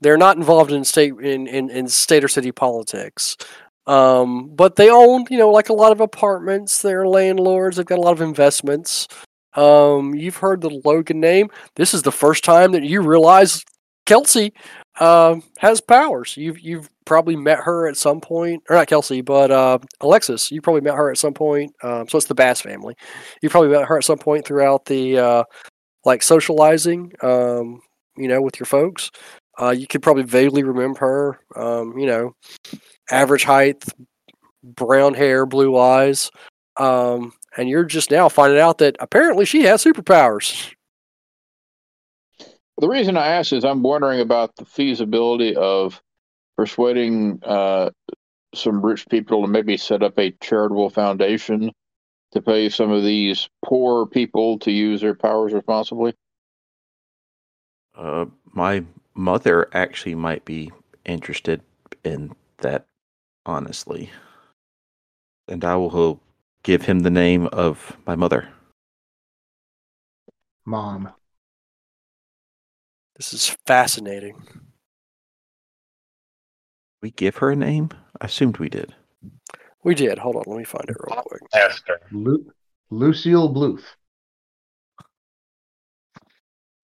[0.00, 3.36] They're not involved in state in, in, in state or city politics.
[3.86, 6.82] Um, but they own, you know, like a lot of apartments.
[6.82, 7.76] They're landlords.
[7.76, 9.08] They've got a lot of investments.
[9.54, 11.50] Um, you've heard the Logan name.
[11.76, 13.64] This is the first time that you realize
[14.06, 14.52] Kelsey
[14.98, 16.36] uh, has powers.
[16.36, 20.50] You've you've probably met her at some point, or not Kelsey, but uh, Alexis.
[20.50, 21.72] You probably met her at some point.
[21.82, 22.96] Um, so it's the Bass family.
[23.42, 25.44] You probably met her at some point throughout the uh,
[26.04, 27.12] like socializing.
[27.22, 27.80] Um,
[28.16, 29.10] you know, with your folks.
[29.58, 31.40] Uh, you could probably vaguely remember her.
[31.60, 32.34] Um, you know,
[33.10, 33.84] average height,
[34.62, 36.30] brown hair, blue eyes.
[36.76, 40.72] Um, and you're just now finding out that apparently she has superpowers.
[42.78, 46.02] The reason I ask is I'm wondering about the feasibility of
[46.56, 47.90] persuading uh,
[48.54, 51.72] some rich people to maybe set up a charitable foundation
[52.32, 56.14] to pay some of these poor people to use their powers responsibly.
[57.94, 58.84] Uh, my
[59.14, 60.70] mother actually might be
[61.06, 61.62] interested
[62.04, 62.86] in that,
[63.46, 64.10] honestly.
[65.48, 66.20] And I will
[66.62, 68.48] give him the name of my mother.
[70.66, 71.10] Mom.
[73.16, 74.42] This is fascinating.
[77.02, 77.90] We give her a name?
[78.20, 78.94] I assumed we did.
[79.84, 80.18] We did.
[80.18, 81.42] Hold on, let me find it real quick.
[81.54, 82.00] Esther.
[82.10, 82.50] Lu-
[82.90, 83.82] Lucille Bluth.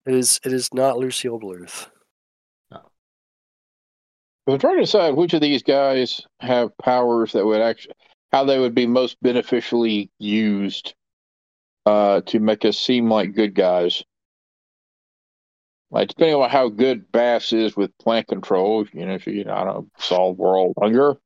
[0.05, 0.39] It is.
[0.43, 1.87] It is not Lucille Bluth.
[4.45, 7.93] I'm trying to decide which of these guys have powers that would actually,
[8.33, 10.95] how they would be most beneficially used
[11.85, 14.03] uh, to make us seem like good guys.
[15.93, 19.63] Like depending on how good Bass is with plant control, you know, if you, I
[19.63, 21.17] don't know, solve world hunger.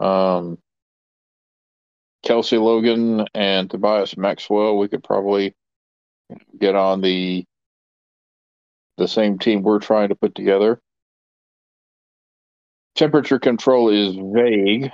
[0.00, 0.58] Um,
[2.22, 5.56] Kelsey Logan and Tobias Maxwell, we could probably
[6.56, 7.44] get on the
[8.96, 10.80] the same team we're trying to put together.
[12.94, 14.92] Temperature control is vague.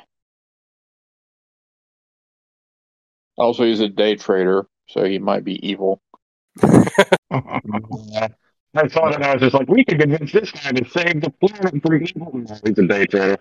[3.37, 6.01] Also, he's a day trader, so he might be evil.
[8.79, 11.21] I saw that and I was just like, we could convince this guy to save
[11.21, 12.39] the planet from evil.
[12.39, 13.39] No, He's a day trader.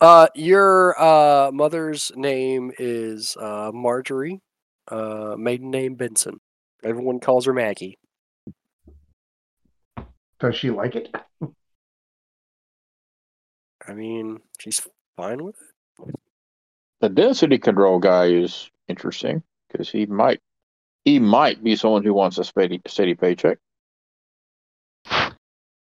[0.00, 4.40] Uh, your uh mother's name is uh Marjorie.
[4.88, 6.40] Uh, maiden name Benson.
[6.82, 7.98] Everyone calls her Maggie.
[10.40, 11.14] Does she like it?
[13.86, 14.80] I mean, she's
[15.16, 16.14] fine with it.
[17.00, 20.40] The density control guy is interesting because he might
[21.04, 23.58] he might be someone who wants a steady, steady paycheck.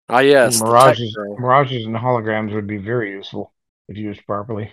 [0.09, 0.63] Ah, yes.
[0.63, 3.53] mirages, mirages and holograms would be very useful
[3.89, 4.73] if used properly.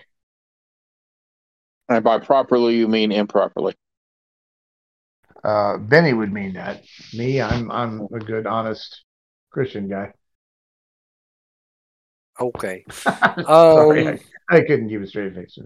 [1.88, 3.74] And by properly, you mean improperly.
[5.44, 6.82] Uh, Benny would mean that.
[7.14, 9.04] Me, I'm I'm a good, honest
[9.50, 10.12] Christian guy.
[12.40, 12.84] Okay.
[13.68, 14.18] Sorry, Um,
[14.50, 15.58] I, I couldn't keep a straight face.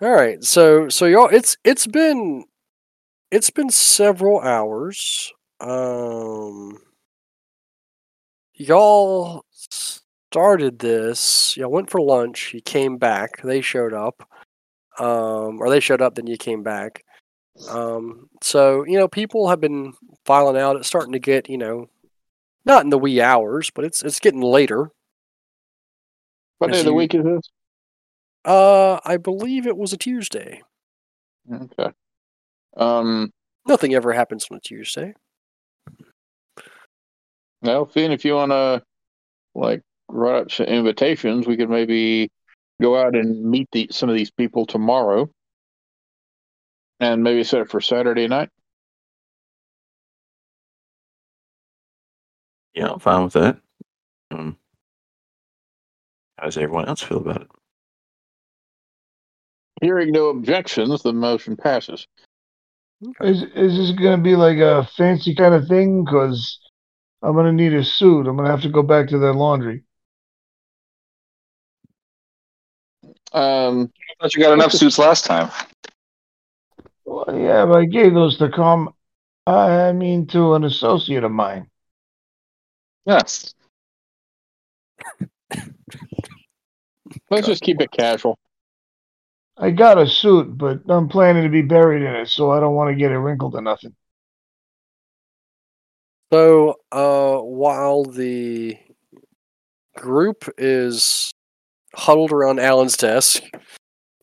[0.00, 0.42] All right.
[0.44, 2.44] So so y'all it's it's been
[3.30, 5.32] it's been several hours.
[5.60, 6.78] Um
[8.56, 11.56] y'all started this.
[11.56, 12.52] Y'all went for lunch.
[12.54, 13.42] You came back.
[13.42, 14.28] They showed up.
[14.98, 17.04] Um or they showed up then you came back.
[17.68, 19.92] Um so, you know, people have been
[20.24, 20.76] filing out.
[20.76, 21.88] It's starting to get, you know,
[22.64, 24.90] not in the wee hours, but it's it's getting later.
[26.58, 27.50] What day of the week is this?
[28.44, 30.62] Uh I believe it was a Tuesday.
[31.52, 31.90] Okay.
[32.76, 33.32] Um,
[33.66, 35.14] Nothing ever happens on a Tuesday.
[37.66, 38.82] Well, Finn, if you want to,
[39.54, 42.28] like, write up some invitations, we could maybe
[42.80, 45.28] go out and meet the, some of these people tomorrow.
[46.98, 48.48] And maybe set it for Saturday night.
[52.74, 53.58] Yeah, I'm fine with that.
[54.30, 54.56] Um,
[56.38, 57.48] how does everyone else feel about it?
[59.82, 62.06] Hearing no objections, the motion passes.
[63.20, 66.04] Is is this gonna be like a fancy kind of thing?
[66.04, 66.58] Because
[67.26, 68.28] I'm gonna need a suit.
[68.28, 69.82] I'm gonna have to go back to that laundry.
[73.32, 75.50] Um, I thought you got enough suits last time.
[77.04, 78.94] Well, yeah, but I gave those to come.
[79.44, 81.68] I mean, to an associate of mine.
[83.06, 83.54] Yes.
[87.28, 88.38] let's just keep it casual.
[89.56, 92.76] I got a suit, but I'm planning to be buried in it, so I don't
[92.76, 93.96] want to get it wrinkled or nothing.
[96.32, 98.76] So, uh, while the
[99.96, 101.32] group is
[101.94, 103.42] huddled around Alan's desk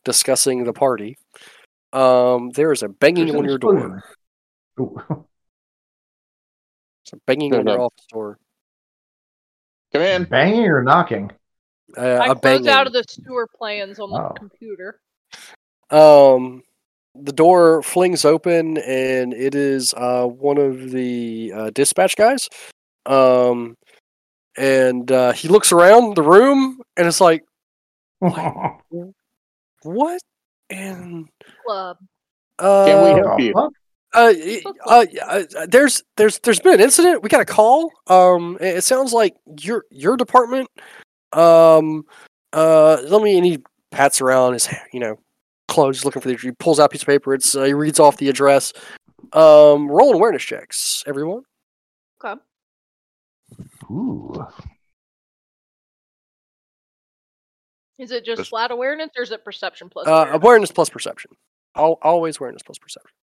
[0.04, 1.16] discussing the party,
[1.92, 3.74] um, there is a banging There's on your door.
[3.74, 4.02] explosion.
[4.80, 4.96] Ooh.
[7.04, 8.38] There's a banging There's on your office door.
[9.92, 10.24] Come in.
[10.24, 11.30] Banging or knocking?
[11.96, 12.68] Uh, I a close banging.
[12.68, 14.32] out of the sewer plans on the Oh.
[14.36, 15.00] computer.
[15.90, 16.63] Um,
[17.14, 22.48] the door flings open, and it is uh, one of the uh, dispatch guys.
[23.06, 23.76] Um,
[24.56, 27.44] and uh, he looks around the room, and it's like,
[29.82, 30.20] what?
[30.70, 31.28] And
[31.66, 31.98] Club.
[32.58, 33.52] uh, Can we help you?
[34.14, 34.32] Uh,
[34.86, 37.22] uh, uh, there's there's there's been an incident.
[37.22, 37.92] We got a call.
[38.06, 40.68] Um, it it sounds like your your department.
[41.32, 42.04] Um,
[42.54, 43.36] uh, let me.
[43.36, 43.58] And he
[43.90, 45.18] pats around his you know
[45.74, 46.36] clothes, looking for the.
[46.36, 47.34] He pulls out a piece of paper.
[47.34, 48.72] It's uh, he reads off the address.
[49.32, 51.42] Um, roll awareness checks, everyone.
[52.24, 52.40] Okay.
[53.90, 54.46] Ooh.
[57.98, 60.34] Is it just Just- flat awareness or is it perception plus Uh, awareness?
[60.42, 61.30] awareness plus perception.
[61.76, 63.16] Al always awareness plus perception.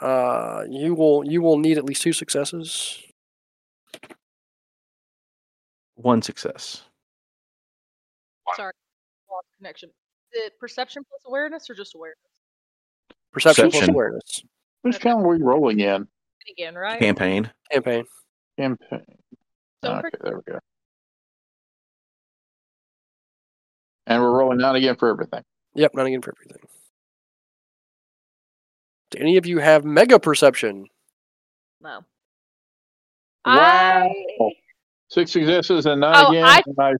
[0.00, 3.02] Uh, you will you will need at least two successes.
[5.94, 6.82] One success.
[8.56, 8.72] Sorry,
[9.30, 9.90] lost connection.
[10.34, 12.18] Is it perception plus awareness or just awareness?
[13.32, 13.94] Perception, plus Perception.
[13.94, 14.42] awareness.
[14.82, 16.06] Which count are we rolling in?
[16.50, 16.98] Again, right?
[17.00, 17.50] Campaign.
[17.72, 18.04] Campaign.
[18.58, 19.04] Campaign.
[19.84, 20.58] So Okay, for- there we go.
[24.06, 25.42] And we're rolling out again for everything.
[25.74, 26.62] Yep, not again for everything.
[29.10, 30.86] Do any of you have mega perception?
[31.80, 32.00] no.
[33.46, 34.08] Wow.
[34.08, 34.10] I
[35.08, 36.44] Six successes and nine Oh, again.
[36.44, 36.92] I- and I,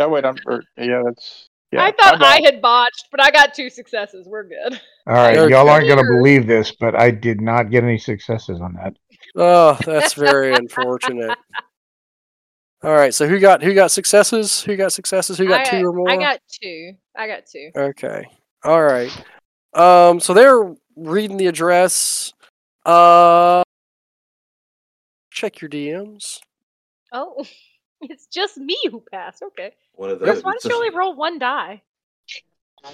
[0.00, 0.36] oh wait, I'm.
[0.46, 1.48] Or, yeah, that's.
[1.74, 4.26] Yeah, I thought got I had botched, but I got two successes.
[4.28, 4.80] We're good.
[5.06, 5.52] All right, Okay.
[5.52, 8.94] y'all aren't gonna believe this, but I did not get any successes on that.
[9.36, 11.36] Oh, that's very unfortunate.
[12.84, 14.62] All right, so who got who got successes?
[14.62, 15.38] Who got successes?
[15.38, 16.10] Who got I, two or more?
[16.10, 16.92] I got two.
[17.16, 17.70] I got two.
[17.74, 18.24] Okay.
[18.62, 19.10] All right.
[19.72, 22.32] Um, so they're reading the address.
[22.86, 23.62] Uh,
[25.30, 26.38] check your DMs.
[27.12, 27.44] Oh,
[28.10, 29.42] it's just me who passed.
[29.42, 29.72] Okay.
[29.94, 31.82] One of Chris, why did you only roll one die?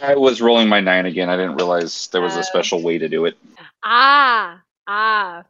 [0.02, 1.28] I was rolling my nine again.
[1.28, 2.40] I didn't realize there was Oh.
[2.40, 3.36] a special way to do it.
[3.82, 5.44] Ah, ah.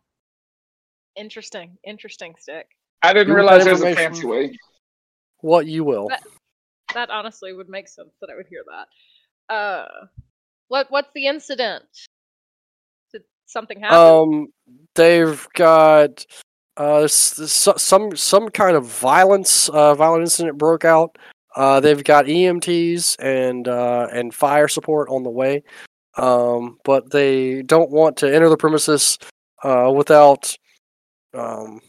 [1.16, 1.76] Interesting.
[1.84, 2.68] Interesting stick.
[3.02, 4.56] I didn't You realize that there was a fancy way.
[5.40, 6.08] What you will.
[6.08, 6.22] That-
[6.94, 9.54] That honestly would make sense that I would hear that.
[9.54, 10.06] Uh,
[10.68, 11.84] what what's the incident?
[13.12, 13.96] Did something happen?
[13.96, 14.52] Um,
[14.94, 16.24] they've got
[16.80, 19.68] uh some some kind of violence.
[19.68, 21.18] Uh, violent incident broke out.
[21.54, 25.62] Uh, they've got EMTs and uh, and fire support on the way.
[26.16, 29.18] Um, but they don't want to enter the premises
[29.62, 30.56] uh, without
[31.34, 31.80] um,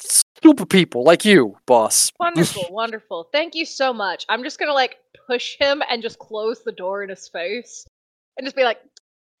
[0.00, 2.10] stupid people like you, boss.
[2.18, 3.28] Wonderful, wonderful.
[3.32, 4.24] Thank you so much.
[4.30, 7.86] I'm just gonna like push him and just close the door in his face,
[8.38, 8.80] and just be like,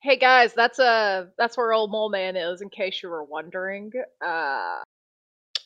[0.02, 2.60] "Hey guys, that's uh that's where old mole man is.
[2.60, 3.92] In case you were wondering,
[4.24, 4.82] uh,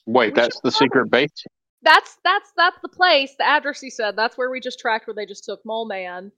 [0.06, 1.30] Wait, that's the secret base.
[1.82, 3.34] that's that's that's the place.
[3.38, 4.16] The address he said.
[4.16, 6.32] That's where we just tracked where they just took mole man.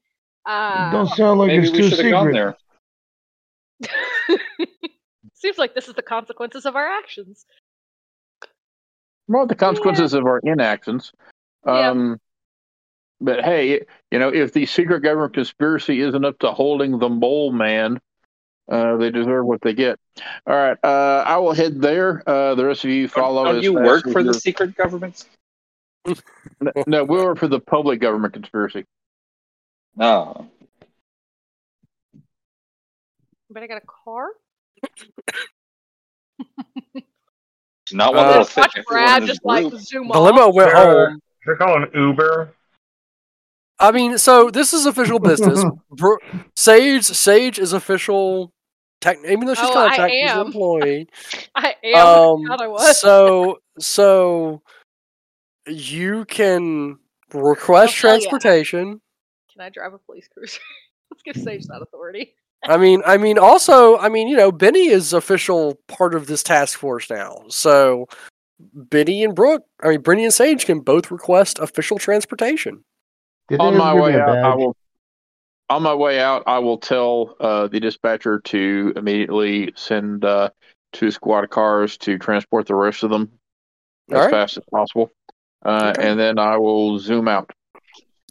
[0.45, 2.57] Uh, Don't sound like Maybe it's we too should have gone secret.
[3.79, 4.37] there.
[5.33, 7.45] seems like this is the consequences of our actions.
[9.27, 11.13] Well, the consequences of our inactions.
[11.65, 11.89] Yeah.
[11.91, 12.19] Um,
[13.23, 13.79] But hey,
[14.11, 18.01] you know, if the secret government conspiracy isn't up to holding the mole man,
[18.69, 19.97] uh, they deserve what they get.
[20.45, 22.21] All right, uh, I will head there.
[22.27, 23.45] Uh, the rest of you follow.
[23.45, 25.23] Don't as you work as for the secret government?
[26.85, 28.85] No, we work for the public government conspiracy.
[29.95, 30.49] No.
[33.49, 34.27] But I got a car.
[37.93, 39.81] Not one Uh, that'll Watch fit Brad just like group.
[39.81, 40.25] zoom The off.
[40.25, 40.83] limo went Yeah.
[40.83, 41.21] home.
[41.45, 42.53] They're calling Uber.
[43.83, 45.63] I mean, so this is official business.
[45.91, 46.17] Bro-
[46.55, 48.51] Sage, Sage is official.
[49.01, 51.07] Tech, even though she's Oh, I contract, she's an employee.
[51.55, 52.07] I am.
[52.07, 52.99] Um, God, I was.
[53.01, 54.61] so, so
[55.67, 56.97] you can
[57.33, 58.29] request Oh, hell yeah.
[58.29, 59.01] transportation.
[59.51, 60.59] Can I drive a police cruiser?
[61.11, 62.33] Let's give Sage that authority.
[62.63, 66.41] I mean, I mean, also, I mean, you know, Benny is official part of this
[66.41, 67.43] task force now.
[67.49, 68.07] So,
[68.73, 72.85] Benny and Brooke, I mean, Benny and Sage can both request official transportation.
[73.49, 74.75] Did on my way a out, I will.
[75.69, 80.49] On my way out, I will tell uh, the dispatcher to immediately send uh,
[80.91, 83.31] two squad cars to transport the rest of them
[84.11, 84.31] as All right.
[84.31, 85.09] fast as possible,
[85.65, 86.09] uh, Okay.
[86.09, 87.51] and then I will zoom out.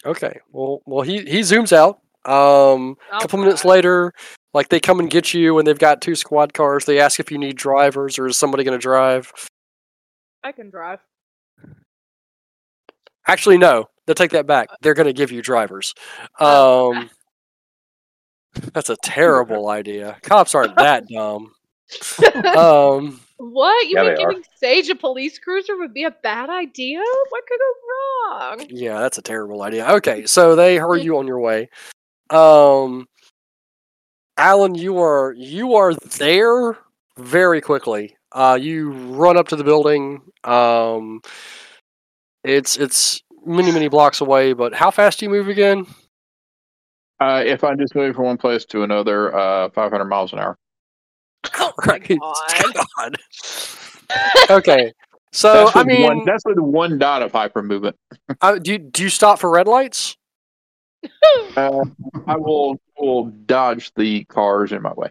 [0.05, 0.41] Okay.
[0.51, 2.01] Well, well, he he zooms out.
[2.25, 4.13] Um, a couple minutes later,
[4.55, 6.85] like they come and get you, and they've got two squad cars.
[6.85, 9.33] They ask if you need drivers or is somebody going to drive.
[10.45, 11.01] I can drive.
[13.27, 13.89] Actually, no.
[14.07, 14.69] They'll take that back.
[14.81, 15.95] They're going to give you drivers.
[16.41, 16.95] Oh.
[16.95, 17.11] Um,
[18.75, 20.19] that's a terrible idea.
[20.23, 21.53] Cops aren't that dumb.
[22.57, 23.87] Um, What?
[23.89, 24.29] You Yeah, mean they are.
[24.31, 27.01] giving Sage a police cruiser would be a bad idea?
[27.29, 27.75] What could go
[28.31, 28.67] wrong?
[28.71, 29.87] yeah, that's a terrible idea.
[29.95, 31.69] Okay, so they hurry you on your way.
[32.31, 33.07] Um,
[34.39, 36.79] Alan, you are you are there
[37.19, 38.17] very quickly.
[38.33, 40.23] Uh, you run up to the building.
[40.45, 41.21] Um,
[42.45, 45.87] it's it's many many blocks away, but how fast do you move again?
[47.21, 50.59] Uh, if I just move from one place to another, uh, 500 miles an hour.
[51.59, 52.09] Oh my Right.
[52.09, 52.73] god.
[52.89, 53.17] God.
[54.51, 54.93] okay,
[55.33, 57.97] so I mean, one, that's with one dot of hyper movement.
[58.41, 60.17] uh, do you, do you stop for red lights?
[61.55, 61.85] Uh,
[62.27, 65.11] I will will dodge the cars in my way.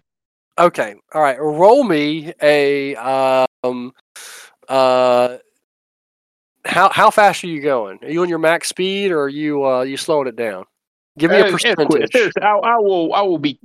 [0.58, 1.38] Okay, all right.
[1.40, 3.92] Roll me a um
[4.68, 5.38] uh.
[6.64, 7.98] How how fast are you going?
[8.02, 10.64] Are you on your max speed, or are you uh you slowing it down?
[11.18, 11.76] Give me a it's quick.
[11.76, 12.32] percentage.
[12.40, 13.58] I, I will I will be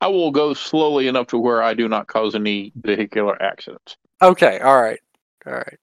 [0.00, 3.96] I will go slowly enough to where I do not cause any vehicular accidents.
[4.22, 5.00] Okay, all right,
[5.46, 5.78] all right.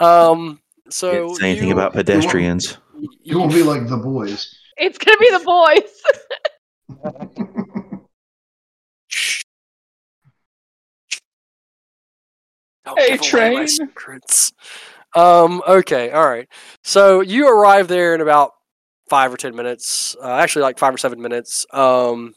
[0.00, 2.78] Um, so Didn't say anything you- about pedestrians.
[3.24, 4.52] It won't be like the boys.
[4.76, 7.22] It's gonna be the boys.
[12.96, 13.68] Hey, give my train.
[15.14, 15.62] Um.
[15.66, 16.10] Okay.
[16.10, 16.48] All right.
[16.84, 18.52] So you arrive there in about
[19.08, 20.16] five or ten minutes.
[20.22, 21.66] Uh, actually, like five or seven minutes.
[21.72, 22.34] Um.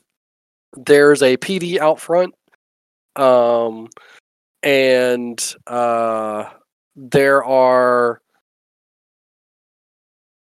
[0.73, 2.33] There's a PD out front.
[3.15, 3.89] Um.
[4.63, 6.45] And uh,
[6.95, 8.21] there are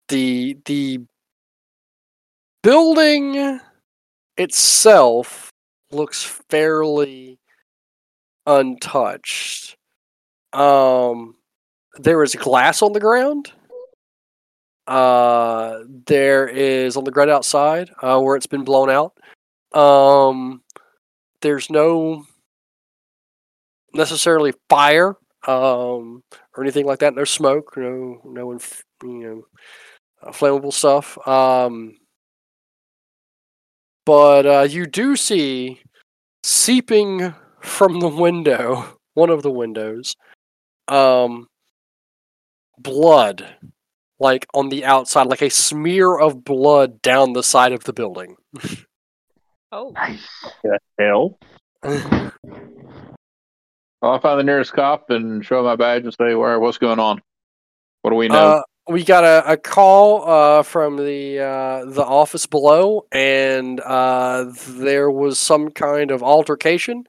[0.08, 1.00] the the
[2.62, 3.60] building
[4.36, 5.52] itself
[5.90, 7.38] looks fairly
[8.46, 9.76] untouched.
[10.52, 11.36] Um,
[12.02, 13.52] there is glass on the ground.
[14.86, 19.12] Uh, there is on the ground outside uh, where it's been blown out.
[19.78, 20.62] Um,
[21.42, 22.24] there's no
[23.94, 26.22] necessarily fire um,
[26.56, 27.14] or anything like that.
[27.14, 27.76] No smoke.
[27.76, 29.42] No no inf- you know
[30.22, 31.16] uh, flammable stuff.
[31.26, 31.96] Um,
[34.04, 35.80] but uh, you do see
[36.42, 40.16] seeping from the window, one of the windows,
[40.88, 41.46] um,
[42.82, 43.46] blood,
[44.18, 48.36] like on the outside, like a smear of blood down the side of the building.
[49.72, 49.94] Oh.
[50.98, 51.38] Hell.
[54.02, 56.58] I'll find the nearest cop and show my badge and say, "Where?
[56.58, 57.20] What's going on?
[58.02, 62.04] What do we know?" Uh, we got a, a call uh, from the uh, the
[62.04, 67.04] office below, and uh, there was some kind of altercation.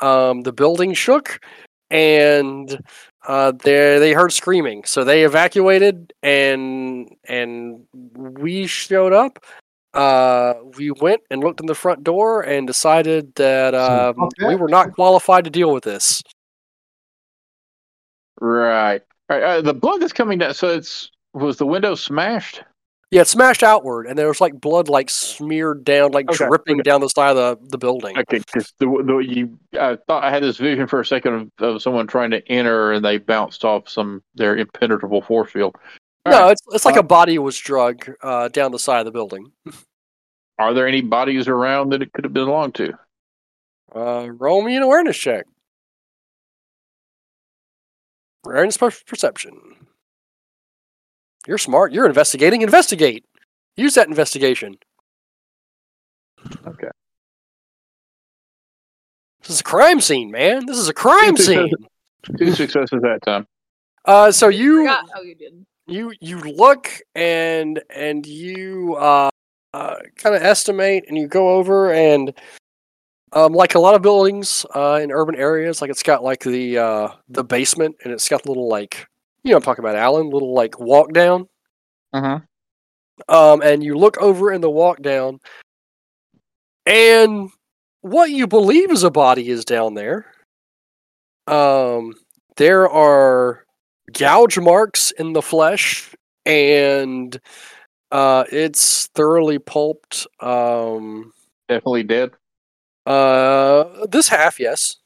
[0.00, 1.40] Um, the building shook,
[1.90, 2.78] and
[3.26, 9.44] uh, they they heard screaming, so they evacuated, and and we showed up.
[9.94, 14.48] Uh, we went and looked in the front door and decided that So, um, fuck
[14.48, 16.20] we were not qualified to deal with this.
[18.40, 19.02] Right.
[19.30, 19.58] All right.
[19.58, 20.54] Uh, the blood that's coming down.
[20.54, 22.62] So it's was the window smashed?
[23.14, 26.78] Yeah, it smashed outward, and there was like blood like smeared down, like Okay, dripping
[26.78, 28.18] down the side of the, the building.
[28.18, 31.76] Okay, because the, the you I thought I had this vision for a second of,
[31.76, 35.76] of someone trying to enter and they bounced off some their impenetrable force field.
[36.26, 36.50] All no, right.
[36.50, 39.52] it's it's like Uh, a body was drug uh, down the side of the building.
[40.58, 42.94] Are there any bodies around that it could have belonged to?
[43.94, 45.46] Uh, roll me an awareness check.
[48.44, 49.83] Awareness per- perception.
[51.46, 51.92] You're smart.
[51.92, 52.62] You're investigating.
[52.62, 53.24] Investigate.
[53.76, 54.76] Use that investigation.
[56.66, 56.88] Okay.
[59.42, 60.64] This is a crime scene, man.
[60.66, 61.70] This is a crime scene.
[62.38, 63.46] Two successes that time.
[64.06, 65.66] Uh, so you Forgot how you did.
[65.86, 69.30] you you look and and you uh,
[69.74, 72.32] uh kind of estimate and you go over and
[73.32, 76.78] um like a lot of buildings uh in urban areas like it's got like the
[76.78, 79.06] uh the basement and it's got little like
[79.44, 80.30] you know I'm talking about Alan?
[80.30, 81.48] Little like walk down.
[82.12, 82.40] Uh-huh.
[83.28, 85.40] um and you look over in the walk down
[86.86, 87.50] and
[88.02, 90.26] what you believe is a body is down there.
[91.48, 92.14] Um
[92.56, 93.64] there are
[94.12, 96.14] gouge marks in the flesh
[96.46, 97.38] and
[98.12, 101.32] uh it's thoroughly pulped um
[101.68, 102.30] Definitely dead.
[103.06, 104.96] uh this half yes.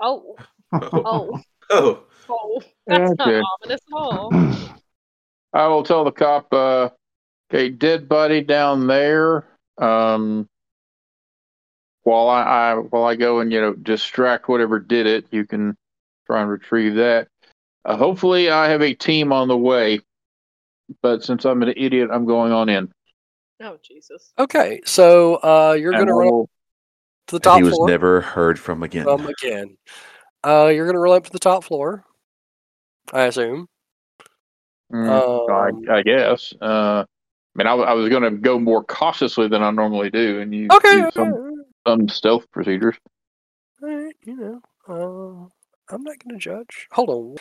[0.00, 0.36] Oh,
[0.72, 1.38] oh,
[1.70, 2.62] Oh, oh.
[2.86, 3.40] That's Okay.
[3.40, 4.30] not ominous at all.
[5.52, 6.90] I will tell the cop, uh,
[7.50, 9.46] okay, dead body down there.
[9.78, 10.48] Um,
[12.02, 15.76] while I, I while I go and you know distract whatever did it, you can
[16.26, 17.28] try and retrieve that.
[17.84, 20.00] Uh, hopefully, I have a team on the way.
[21.00, 22.92] But since I'm an idiot, I'm going on in.
[23.62, 24.32] Oh Jesus.
[24.38, 26.50] okay so uh you're gonna run up we'll-
[27.28, 29.08] to the and top he was floor never heard from again.
[29.08, 29.76] um again
[30.44, 32.04] uh you're gonna run up to the top floor
[33.14, 33.66] i assume
[34.92, 36.52] Mm, um, I, I guess.
[36.60, 40.54] Uh, I mean, I was going to go more cautiously than I normally do, and
[40.54, 42.96] you okay do some some stealth procedures.
[43.82, 46.88] Alright, you know, uh, I'm not gonna judge.
[46.92, 47.36] Hold on.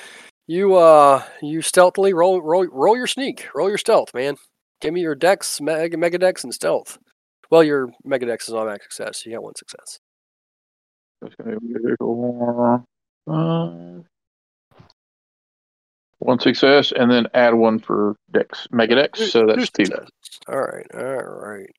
[0.47, 4.35] You uh, you stealthily roll roll roll your sneak, roll your stealth, man.
[4.81, 6.99] Give me your dex, mega, mega dex, and stealth.
[7.49, 9.25] Well, your mega dex is automatic success.
[9.25, 9.99] You got one success.
[11.21, 12.83] That's gonna be four,
[13.25, 14.03] five.
[16.23, 19.29] One success, and then add one for Dex, Mega Dex.
[19.29, 19.83] So that's two.
[19.83, 20.09] successes.
[20.47, 21.69] All right, all right.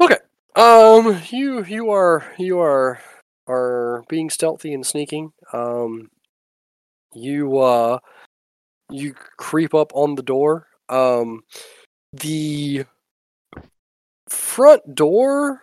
[0.00, 0.16] Okay.
[0.56, 2.98] Um, you you are you are
[3.46, 5.32] are being stealthy and sneaking.
[5.52, 6.08] Um,
[7.14, 7.98] you uh,
[8.90, 10.66] you creep up on the door.
[10.88, 11.42] Um,
[12.14, 12.86] the
[14.30, 15.60] front door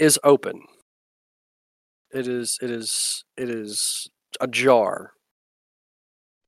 [0.00, 0.62] is open.
[2.12, 4.08] It is it is it is
[4.40, 5.12] ajar.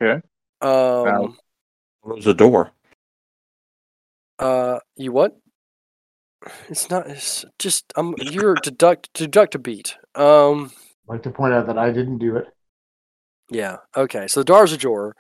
[0.01, 0.21] Okay.
[0.61, 1.37] Um.
[2.03, 2.73] Close the door.
[4.39, 5.39] Uh, you what?
[6.69, 7.07] It's not.
[7.09, 7.93] It's just.
[7.97, 9.97] Um, you're deduct deduct a beat.
[10.15, 10.73] Um,
[11.09, 12.47] I'd like to point out that I didn't do it.
[13.51, 13.77] yeah.
[13.97, 14.27] Okay.
[14.29, 15.15] So the door's ajar.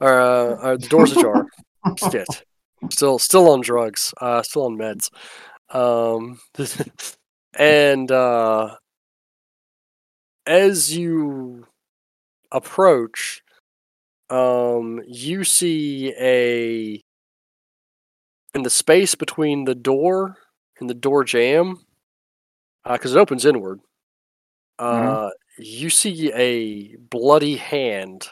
[0.00, 1.46] Uh, uh the door's ajar.
[2.10, 2.26] Shit.
[2.90, 4.12] Still, still on drugs.
[4.20, 5.10] Uh, still on meds.
[5.74, 6.40] Um,
[7.54, 8.76] and uh,
[10.46, 11.66] as you
[12.50, 13.41] approach,
[14.32, 17.00] um, you see a
[18.54, 20.36] in the space between the door
[20.80, 21.78] and the door jam,
[22.90, 23.80] because it opens inward.
[24.78, 28.28] Uh, you see a bloody hand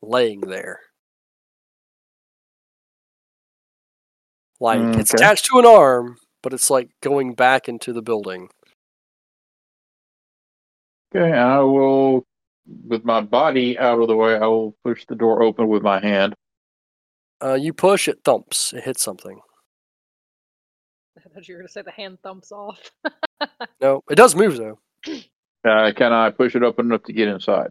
[0.00, 0.80] laying there.
[4.60, 5.22] Like it's Okay.
[5.22, 8.48] attached to an arm, but it's like going back into the building.
[11.14, 12.24] Okay, I will,
[12.66, 16.00] with my body out of the way, I will push the door open with my
[16.00, 16.34] hand.
[17.42, 19.40] Uh, you push, it thumps, it hits something.
[21.18, 22.78] I thought you were gonna say the hand thumps off.
[23.80, 24.78] No, it does move though.
[25.64, 27.70] Uh, can I push it open enough to get inside?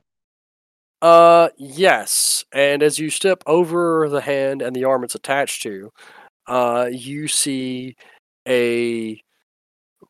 [1.02, 2.46] Uh, yes.
[2.54, 5.92] And as you step over the hand and the arm it's attached to,
[6.48, 7.98] uh, you see
[8.48, 9.22] a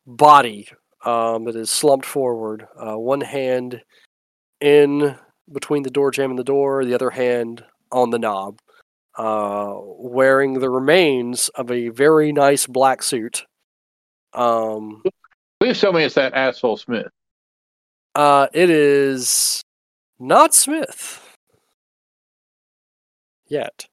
[0.06, 0.68] body
[1.04, 2.66] um, that is slumped forward.
[2.76, 3.82] Uh, one hand
[4.62, 5.16] in
[5.52, 8.60] between the door jamb and the door, the other hand on the knob,
[9.18, 13.44] uh, wearing the remains of a very nice black suit.
[14.32, 15.02] Um,
[15.60, 17.08] Please tell me it's that asshole Smith.
[18.14, 19.62] Uh, it is
[20.18, 21.20] not Smith
[23.48, 23.86] yet.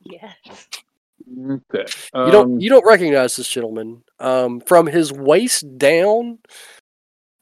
[0.00, 0.34] Yes.
[1.34, 1.86] Okay.
[2.14, 4.02] You don't Um, you don't recognize this gentleman.
[4.18, 6.40] Um, from his waist down,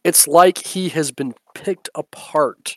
[0.04, 2.76] it's like he has been picked apart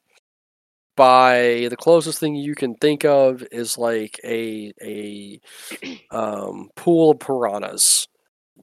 [0.95, 5.39] by the closest thing you can think of is like a a
[6.11, 8.07] um, pool of piranhas.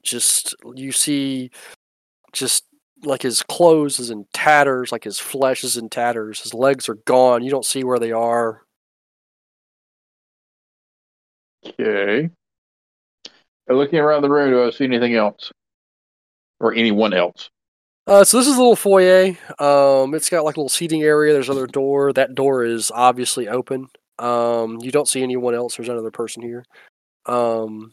[0.03, 1.51] Just you see,
[2.33, 2.65] just
[3.03, 6.41] like his clothes is in tatters, like his flesh is in tatters.
[6.41, 7.43] His legs are gone.
[7.43, 8.63] You don't see where they are.
[11.65, 12.29] Okay.
[13.67, 15.51] Looking around the room, do I see anything else?
[16.59, 17.49] Or anyone else?
[18.07, 19.37] Uh, so this is a little foyer.
[19.59, 21.33] Um, it's got like a little seating area.
[21.33, 22.11] There's another door.
[22.13, 23.87] That door is obviously open.
[24.19, 25.75] Um, you don't see anyone else.
[25.77, 26.65] There's another person here.
[27.25, 27.91] Um,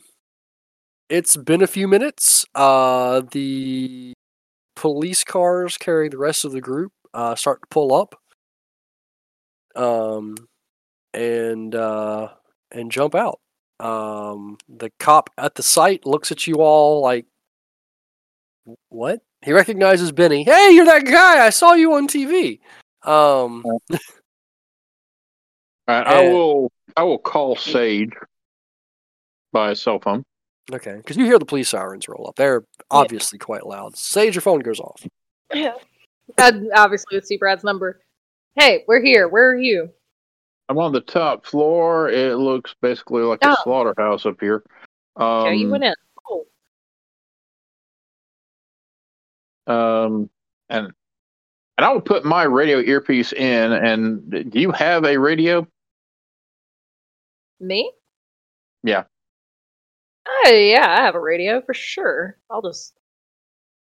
[1.09, 2.45] it's been a few minutes.
[2.55, 4.13] Uh, the
[4.77, 8.15] police cars carrying the rest of the group uh, start to pull up.
[9.77, 10.37] Um,
[11.15, 12.29] and uh,
[12.73, 13.41] and jump out.
[13.81, 17.27] Um, the cop at the site looks at you all like,
[18.89, 20.43] "What?" He recognizes Benny.
[20.45, 21.47] Hey, you're that guy.
[21.47, 22.61] I saw you on TV.
[23.05, 23.79] Um, All
[25.87, 26.73] right, I Uh, will.
[26.97, 28.11] I will call Sage
[29.53, 30.25] by cell phone.
[30.73, 32.35] okay, because you hear the police sirens roll up.
[32.37, 33.97] They're obviously quite loud.
[33.97, 35.07] Sage, your phone goes off.
[35.55, 35.75] Yeah.
[36.37, 38.03] I'd obviously would see Brad's number.
[38.55, 39.29] Hey, we're here.
[39.29, 39.89] Where are you?
[40.69, 42.11] I'm on the top floor.
[42.11, 43.57] It looks basically like a Oh.
[43.65, 44.63] slaughterhouse up here.
[45.17, 45.95] Um, Okay, you went in.
[49.69, 50.31] Um,
[50.71, 50.87] and
[51.77, 53.73] and I will put my radio earpiece in.
[53.73, 55.67] And do you have a radio?
[57.61, 57.93] Me?
[58.83, 59.05] Yeah.
[60.29, 62.37] Oh yeah, I have a radio for sure.
[62.51, 62.95] I'll just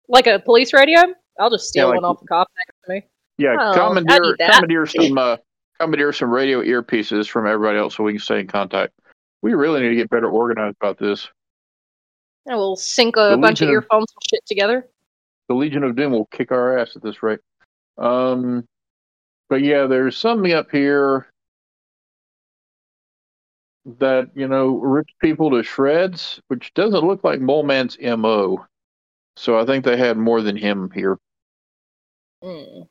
[0.07, 1.01] like a police radio.
[1.39, 3.07] I'll just steal Yeah, like- one off the cop next to me.
[3.39, 5.37] Yeah, Oh, commandeer commandeer some uh,
[5.79, 8.93] commandeer some radio earpieces from everybody else so we can stay in contact.
[9.43, 11.27] We really need to get better organized about this.
[12.47, 14.87] And we'll sync a The bunch of Legion of- earphones and shit together.
[15.47, 17.39] The Legion of Doom will kick our ass at this rate.
[17.97, 18.65] Um,
[19.49, 21.27] but yeah, there's something up here
[23.99, 28.65] that you know rips people to shreds, which doesn't look like Mole Man's mo.
[29.37, 31.17] So I think they had more than him here.
[32.43, 32.81] Hmm.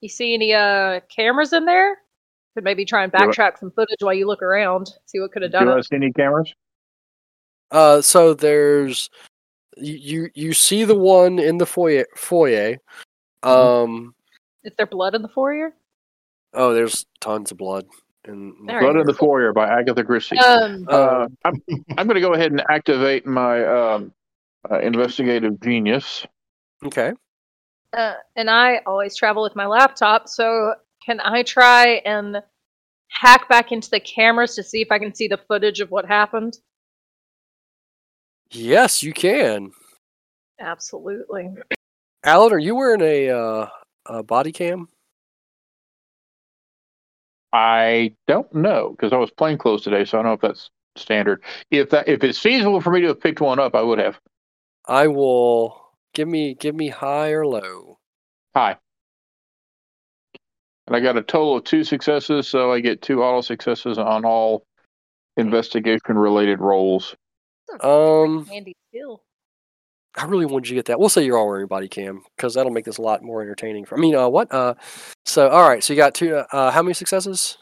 [0.00, 1.96] You see any uh cameras in there?
[2.54, 4.92] Could maybe try and backtrack some footage while you look around.
[5.06, 5.86] See what could have Do done I it.
[5.86, 6.52] see any cameras?
[7.70, 9.10] Uh, so there's
[9.76, 12.76] you you, you see the one in the foyer foyer.
[13.42, 14.14] Um,
[14.62, 15.74] Is there blood in the foyer?
[16.54, 17.86] oh, there's tons of blood.
[18.26, 19.12] And There Blood in the.
[19.12, 20.38] Foyer by Agatha Christie.
[20.38, 21.62] Um, Uh, I'm,
[21.98, 24.12] I'm going to go ahead and activate my um,
[24.70, 26.26] uh, investigative genius.
[26.84, 27.12] okay.
[27.92, 32.42] uh, and I always travel with my laptop, so can I try and
[33.08, 36.06] hack back into the cameras to see if I can see the footage of what
[36.06, 36.58] happened?
[38.50, 39.72] Yes, you can.
[40.60, 41.50] Absolutely.
[42.24, 43.68] Alan, are you wearing a uh,
[44.06, 44.88] a body cam?
[47.52, 50.70] I don't know because I was plain clothes today, so I don't know if that's
[50.96, 51.42] standard.
[51.70, 54.18] If that if it's feasible for me to have picked one up, I would have.
[54.86, 55.80] I will
[56.14, 57.98] give me give me high or low.
[58.54, 58.76] High.
[60.86, 64.24] And I got a total of two successes, so I get two auto successes on
[64.24, 64.66] all
[65.36, 67.14] investigation related roles.
[67.82, 69.22] Um, Handy skill.
[70.16, 71.00] I really wanted you to get that.
[71.00, 73.84] We'll say you're all wearing body cam because that'll make this a lot more entertaining.
[73.84, 74.52] For I mean, uh, what?
[74.52, 74.74] Uh,
[75.24, 75.82] so all right.
[75.82, 76.36] So you got two.
[76.36, 77.58] Uh, how many successes?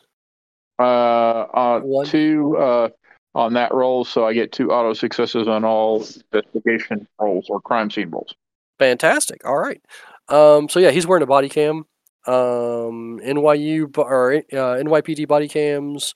[0.78, 2.06] Uh, uh One.
[2.06, 2.88] two uh
[3.34, 7.90] on that roll, so I get two auto successes on all investigation rolls or crime
[7.90, 8.34] scene rolls.
[8.78, 9.46] Fantastic.
[9.46, 9.80] All right.
[10.28, 11.86] Um, so yeah, he's wearing a body cam.
[12.26, 16.14] Um, NYU bo- or uh, NYPD body cams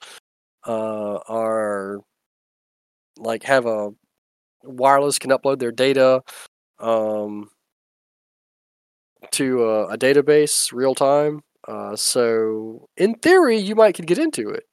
[0.65, 2.01] uh, are
[3.17, 3.91] like have a
[4.63, 6.21] wireless can upload their data
[6.79, 7.49] um,
[9.31, 11.41] to a, a database real time.
[11.67, 14.63] Uh, so in theory, you might could get into it.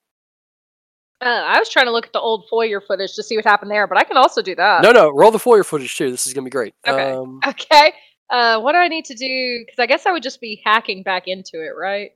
[1.20, 3.70] Uh, I was trying to look at the old foyer footage to see what happened
[3.70, 4.82] there, but I can also do that.
[4.82, 6.10] no, no, roll the foyer footage too.
[6.10, 6.74] This is gonna be great.
[6.86, 7.12] Okay.
[7.12, 7.92] Um, Okay.
[8.30, 9.64] Uh, what do I need to do?
[9.64, 12.12] Because I guess I would just be hacking back into it, right?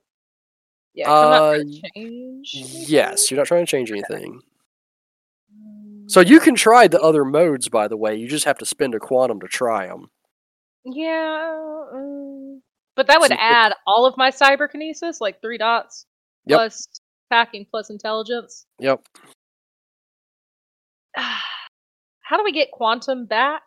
[0.95, 1.07] Yeah.
[1.07, 2.51] 'cause I'm not Uh, change.
[2.89, 4.43] yes, you're not trying to change anything.
[6.09, 8.16] So you can try the other modes, by the way.
[8.16, 10.09] You just have to spend a quantum to try them.
[10.84, 11.86] Yeah.
[11.92, 12.62] um,
[12.96, 16.06] but that would So add all of my cyberkinesis, like three dots
[16.46, 16.56] Yep.
[16.59, 16.88] plus
[17.30, 18.64] hacking plus intelligence.
[18.80, 19.02] Yep.
[21.14, 23.62] How do we get quantum back?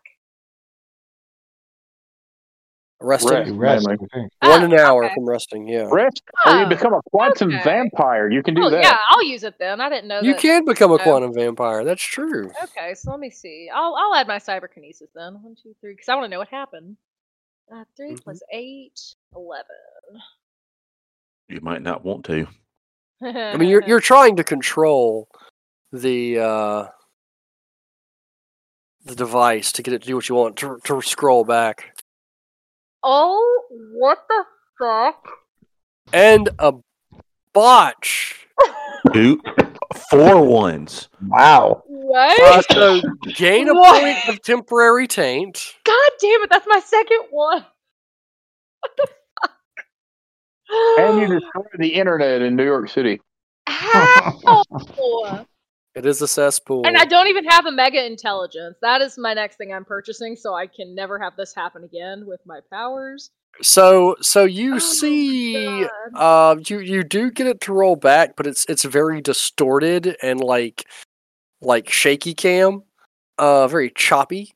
[3.02, 3.32] Resting.
[3.32, 3.48] Rest.
[3.50, 4.06] You rest, mainly.
[4.12, 4.32] I think.
[4.40, 5.14] One Ah, an hour okay.
[5.14, 5.66] from resting.
[5.68, 5.88] Yeah.
[5.90, 7.62] Rest, or you Oh, become a quantum okay.
[7.64, 8.30] vampire.
[8.30, 8.82] You can do Oh that.
[8.82, 9.80] yeah, I'll use it then.
[9.80, 10.40] I didn't know You that.
[10.40, 11.02] can become a No.
[11.02, 11.84] quantum vampire.
[11.84, 12.50] That's true.
[12.64, 13.68] Okay, so let me see.
[13.72, 15.34] I'll I'll add my cyberkinesis then.
[15.42, 16.96] One, two, three, because I want to know what happened.
[17.72, 18.22] Uh, 3 Mhm.
[18.24, 19.00] plus eight,
[19.34, 19.66] eleven.
[21.48, 22.46] You might not want to.
[23.22, 25.28] I mean, you're you're trying to control
[25.92, 26.86] the uh,
[29.04, 31.96] the device to get it to do what you want to to scroll back,
[33.02, 33.62] Oh,
[33.94, 34.44] what the
[34.78, 35.22] fuck?
[36.12, 36.74] and a
[37.54, 38.46] botch.
[39.12, 39.40] Two,
[40.10, 41.08] four ones.
[41.26, 41.82] Wow.
[41.86, 42.40] What?
[42.40, 43.00] Uh, so
[43.34, 44.00] gain a What?
[44.00, 45.74] point of temporary taint.
[45.84, 46.50] God damn it!
[46.50, 47.64] That's my second one.
[48.80, 49.08] What the
[49.40, 49.50] fuck?
[50.98, 53.20] And you destroy the internet in New York City.
[53.66, 54.62] How?
[55.94, 56.86] It is a cesspool.
[56.86, 58.76] And I don't even have a mega intelligence.
[58.80, 62.24] That is my next thing I'm purchasing, so I can never have this happen again
[62.26, 63.30] with my powers.
[63.60, 68.34] So so Oh you my see uh you you do get it to roll back,
[68.36, 70.84] but it's it's very distorted and like
[71.60, 72.84] like shaky cam.
[73.36, 74.52] Uh very choppy.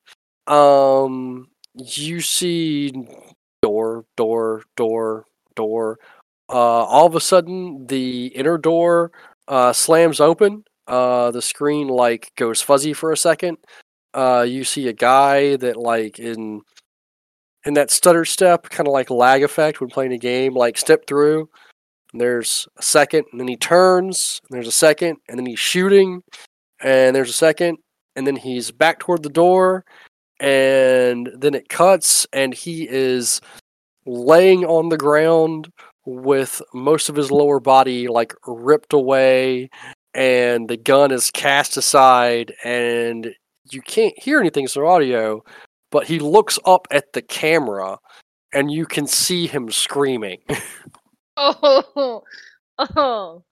[0.46, 2.92] Um you see
[3.60, 5.98] door, door, door, door.
[6.48, 6.52] Uh
[6.84, 9.12] all of a sudden the inner door
[9.48, 10.64] uh slams open.
[10.88, 13.58] Uh the screen like goes fuzzy for a second.
[14.14, 16.62] Uh you see a guy that like in
[17.64, 21.06] in that stutter step, kind of like lag effect when playing a game, like step
[21.06, 21.48] through.
[22.14, 26.22] There's a second, and then he turns, there's a second, and then he's shooting,
[26.80, 27.78] and there's a second,
[28.14, 29.84] and then he's back toward the door,
[30.40, 33.40] and then it cuts, and he is
[34.06, 35.68] laying on the ground
[36.06, 39.68] with most of his lower body like ripped away,
[40.16, 43.34] and the gun is cast aside, and
[43.70, 45.44] you can't hear anything through audio,
[45.90, 47.98] but he looks up at the camera
[48.52, 50.40] and you can see him screaming.
[51.38, 52.22] Oh,
[52.96, 53.42] oh,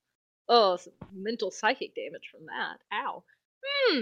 [0.48, 2.78] oh, some mental psychic damage from that.
[2.94, 3.22] Ow.
[3.64, 4.00] Hmm.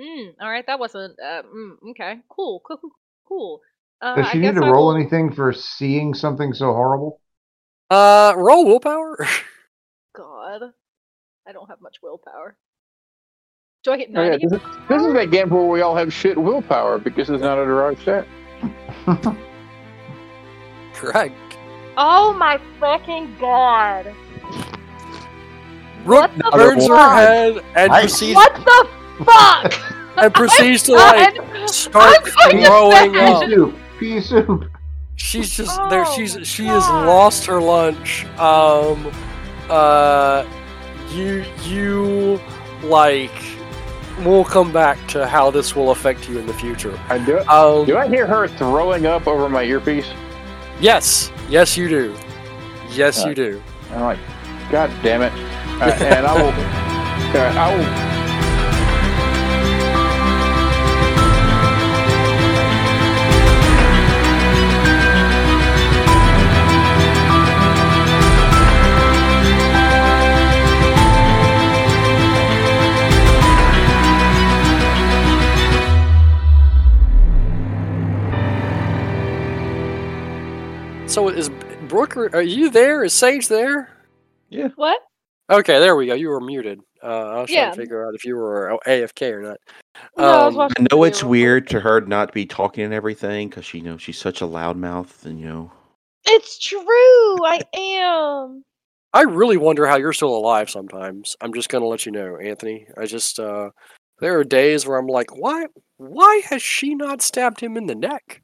[0.00, 0.28] Hmm.
[0.40, 1.18] All right, that wasn't.
[1.20, 2.20] Uh, mm, okay.
[2.28, 2.60] Cool.
[2.66, 2.78] Cool.
[2.78, 2.90] Cool.
[3.26, 3.60] Cool.
[4.00, 7.20] Uh, Does I she need to I roll will- anything for seeing something so horrible?
[7.90, 9.16] uh, roll willpower.
[10.16, 10.72] God,
[11.46, 12.56] I don't have much willpower.
[13.84, 16.12] Do I get Oh, yeah, this, is, this is that game where we all have
[16.12, 18.26] shit willpower because it's not a derived stat.
[20.94, 21.34] Correct.
[21.96, 24.06] Oh my fucking god!
[26.04, 28.00] Rook What the turns her head and Nice.
[28.18, 28.88] proceeds What the
[29.24, 29.74] fuck?
[30.16, 31.36] and proceeds to like
[31.68, 33.28] start I'm going to throwing bed.
[33.32, 33.42] up.
[33.42, 33.76] Pea soup.
[33.98, 34.64] Pea soup.
[35.16, 36.04] She's just there.
[36.06, 38.24] Oh She's my she has lost her lunch.
[38.38, 39.12] Um,
[39.68, 40.44] uh,
[41.10, 42.40] you you
[42.82, 43.32] like.
[44.20, 46.96] We'll come back to how this will affect you in the future.
[47.08, 50.06] I do, Um, do I hear her throwing up over my earpiece?
[50.80, 52.14] yes, yes, you do.
[52.92, 53.62] Yes, Uh, you do.
[53.90, 54.18] I'm like,
[54.70, 55.32] God damn it.
[55.82, 56.54] Uh, and I will.
[57.34, 58.13] Uh, I will.
[81.14, 81.48] So is
[81.86, 82.28] Brooker?
[82.34, 83.04] Are you there?
[83.04, 83.88] Is Sage there?
[84.48, 84.70] Yeah.
[84.74, 85.00] What?
[85.48, 86.14] Okay, there we go.
[86.14, 86.80] You were muted.
[87.00, 89.58] Uh, I was trying to figure out if you were AFK or not.
[90.18, 91.30] No, I was Um, watching I know it's video real quick.
[91.30, 94.44] weird to her not be talking and everything because she you know she's such a
[94.44, 95.70] loudmouth and you know
[96.26, 96.80] It's true.
[97.46, 98.64] I am.
[99.12, 101.36] I really wonder how you're still alive sometimes.
[101.40, 102.88] I'm just gonna let you know, Anthony.
[102.98, 103.70] I just uh
[104.18, 105.66] there are days where I'm like, why
[105.98, 108.42] why has she not stabbed him in the neck?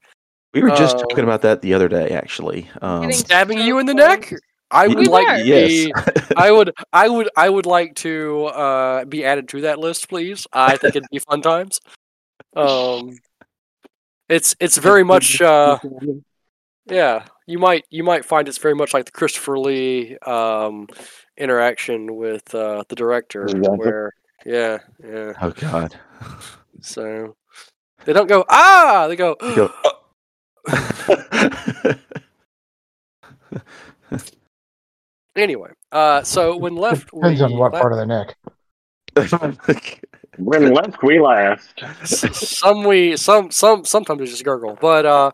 [0.52, 2.68] We were just Uh, talking about that the other day actually.
[2.82, 4.28] Um, Getting Stabbing you in the neck?
[4.28, 4.40] close.
[4.72, 5.68] I y- would We like to yes.
[5.68, 5.92] be
[6.36, 10.46] I would I would I would like to uh be added to that list, please.
[10.52, 11.80] I think it'd be fun times.
[12.54, 13.18] Um
[14.28, 15.78] it's it's very much uh
[16.86, 20.86] yeah, you might you might find it's very much like the Christopher Lee um
[21.36, 23.76] interaction with uh the director Exactly.
[23.78, 24.12] where
[24.46, 25.32] yeah, yeah.
[25.42, 25.98] oh God.
[26.80, 27.36] So
[28.04, 29.36] they don't go ah, they go.
[29.42, 29.70] You go,
[35.36, 38.36] anyway, uh, so when left, Depends on what left- part of the neck.
[40.38, 41.82] When left we last.
[42.04, 45.32] some we some some sometimes we just gurgle, but uh,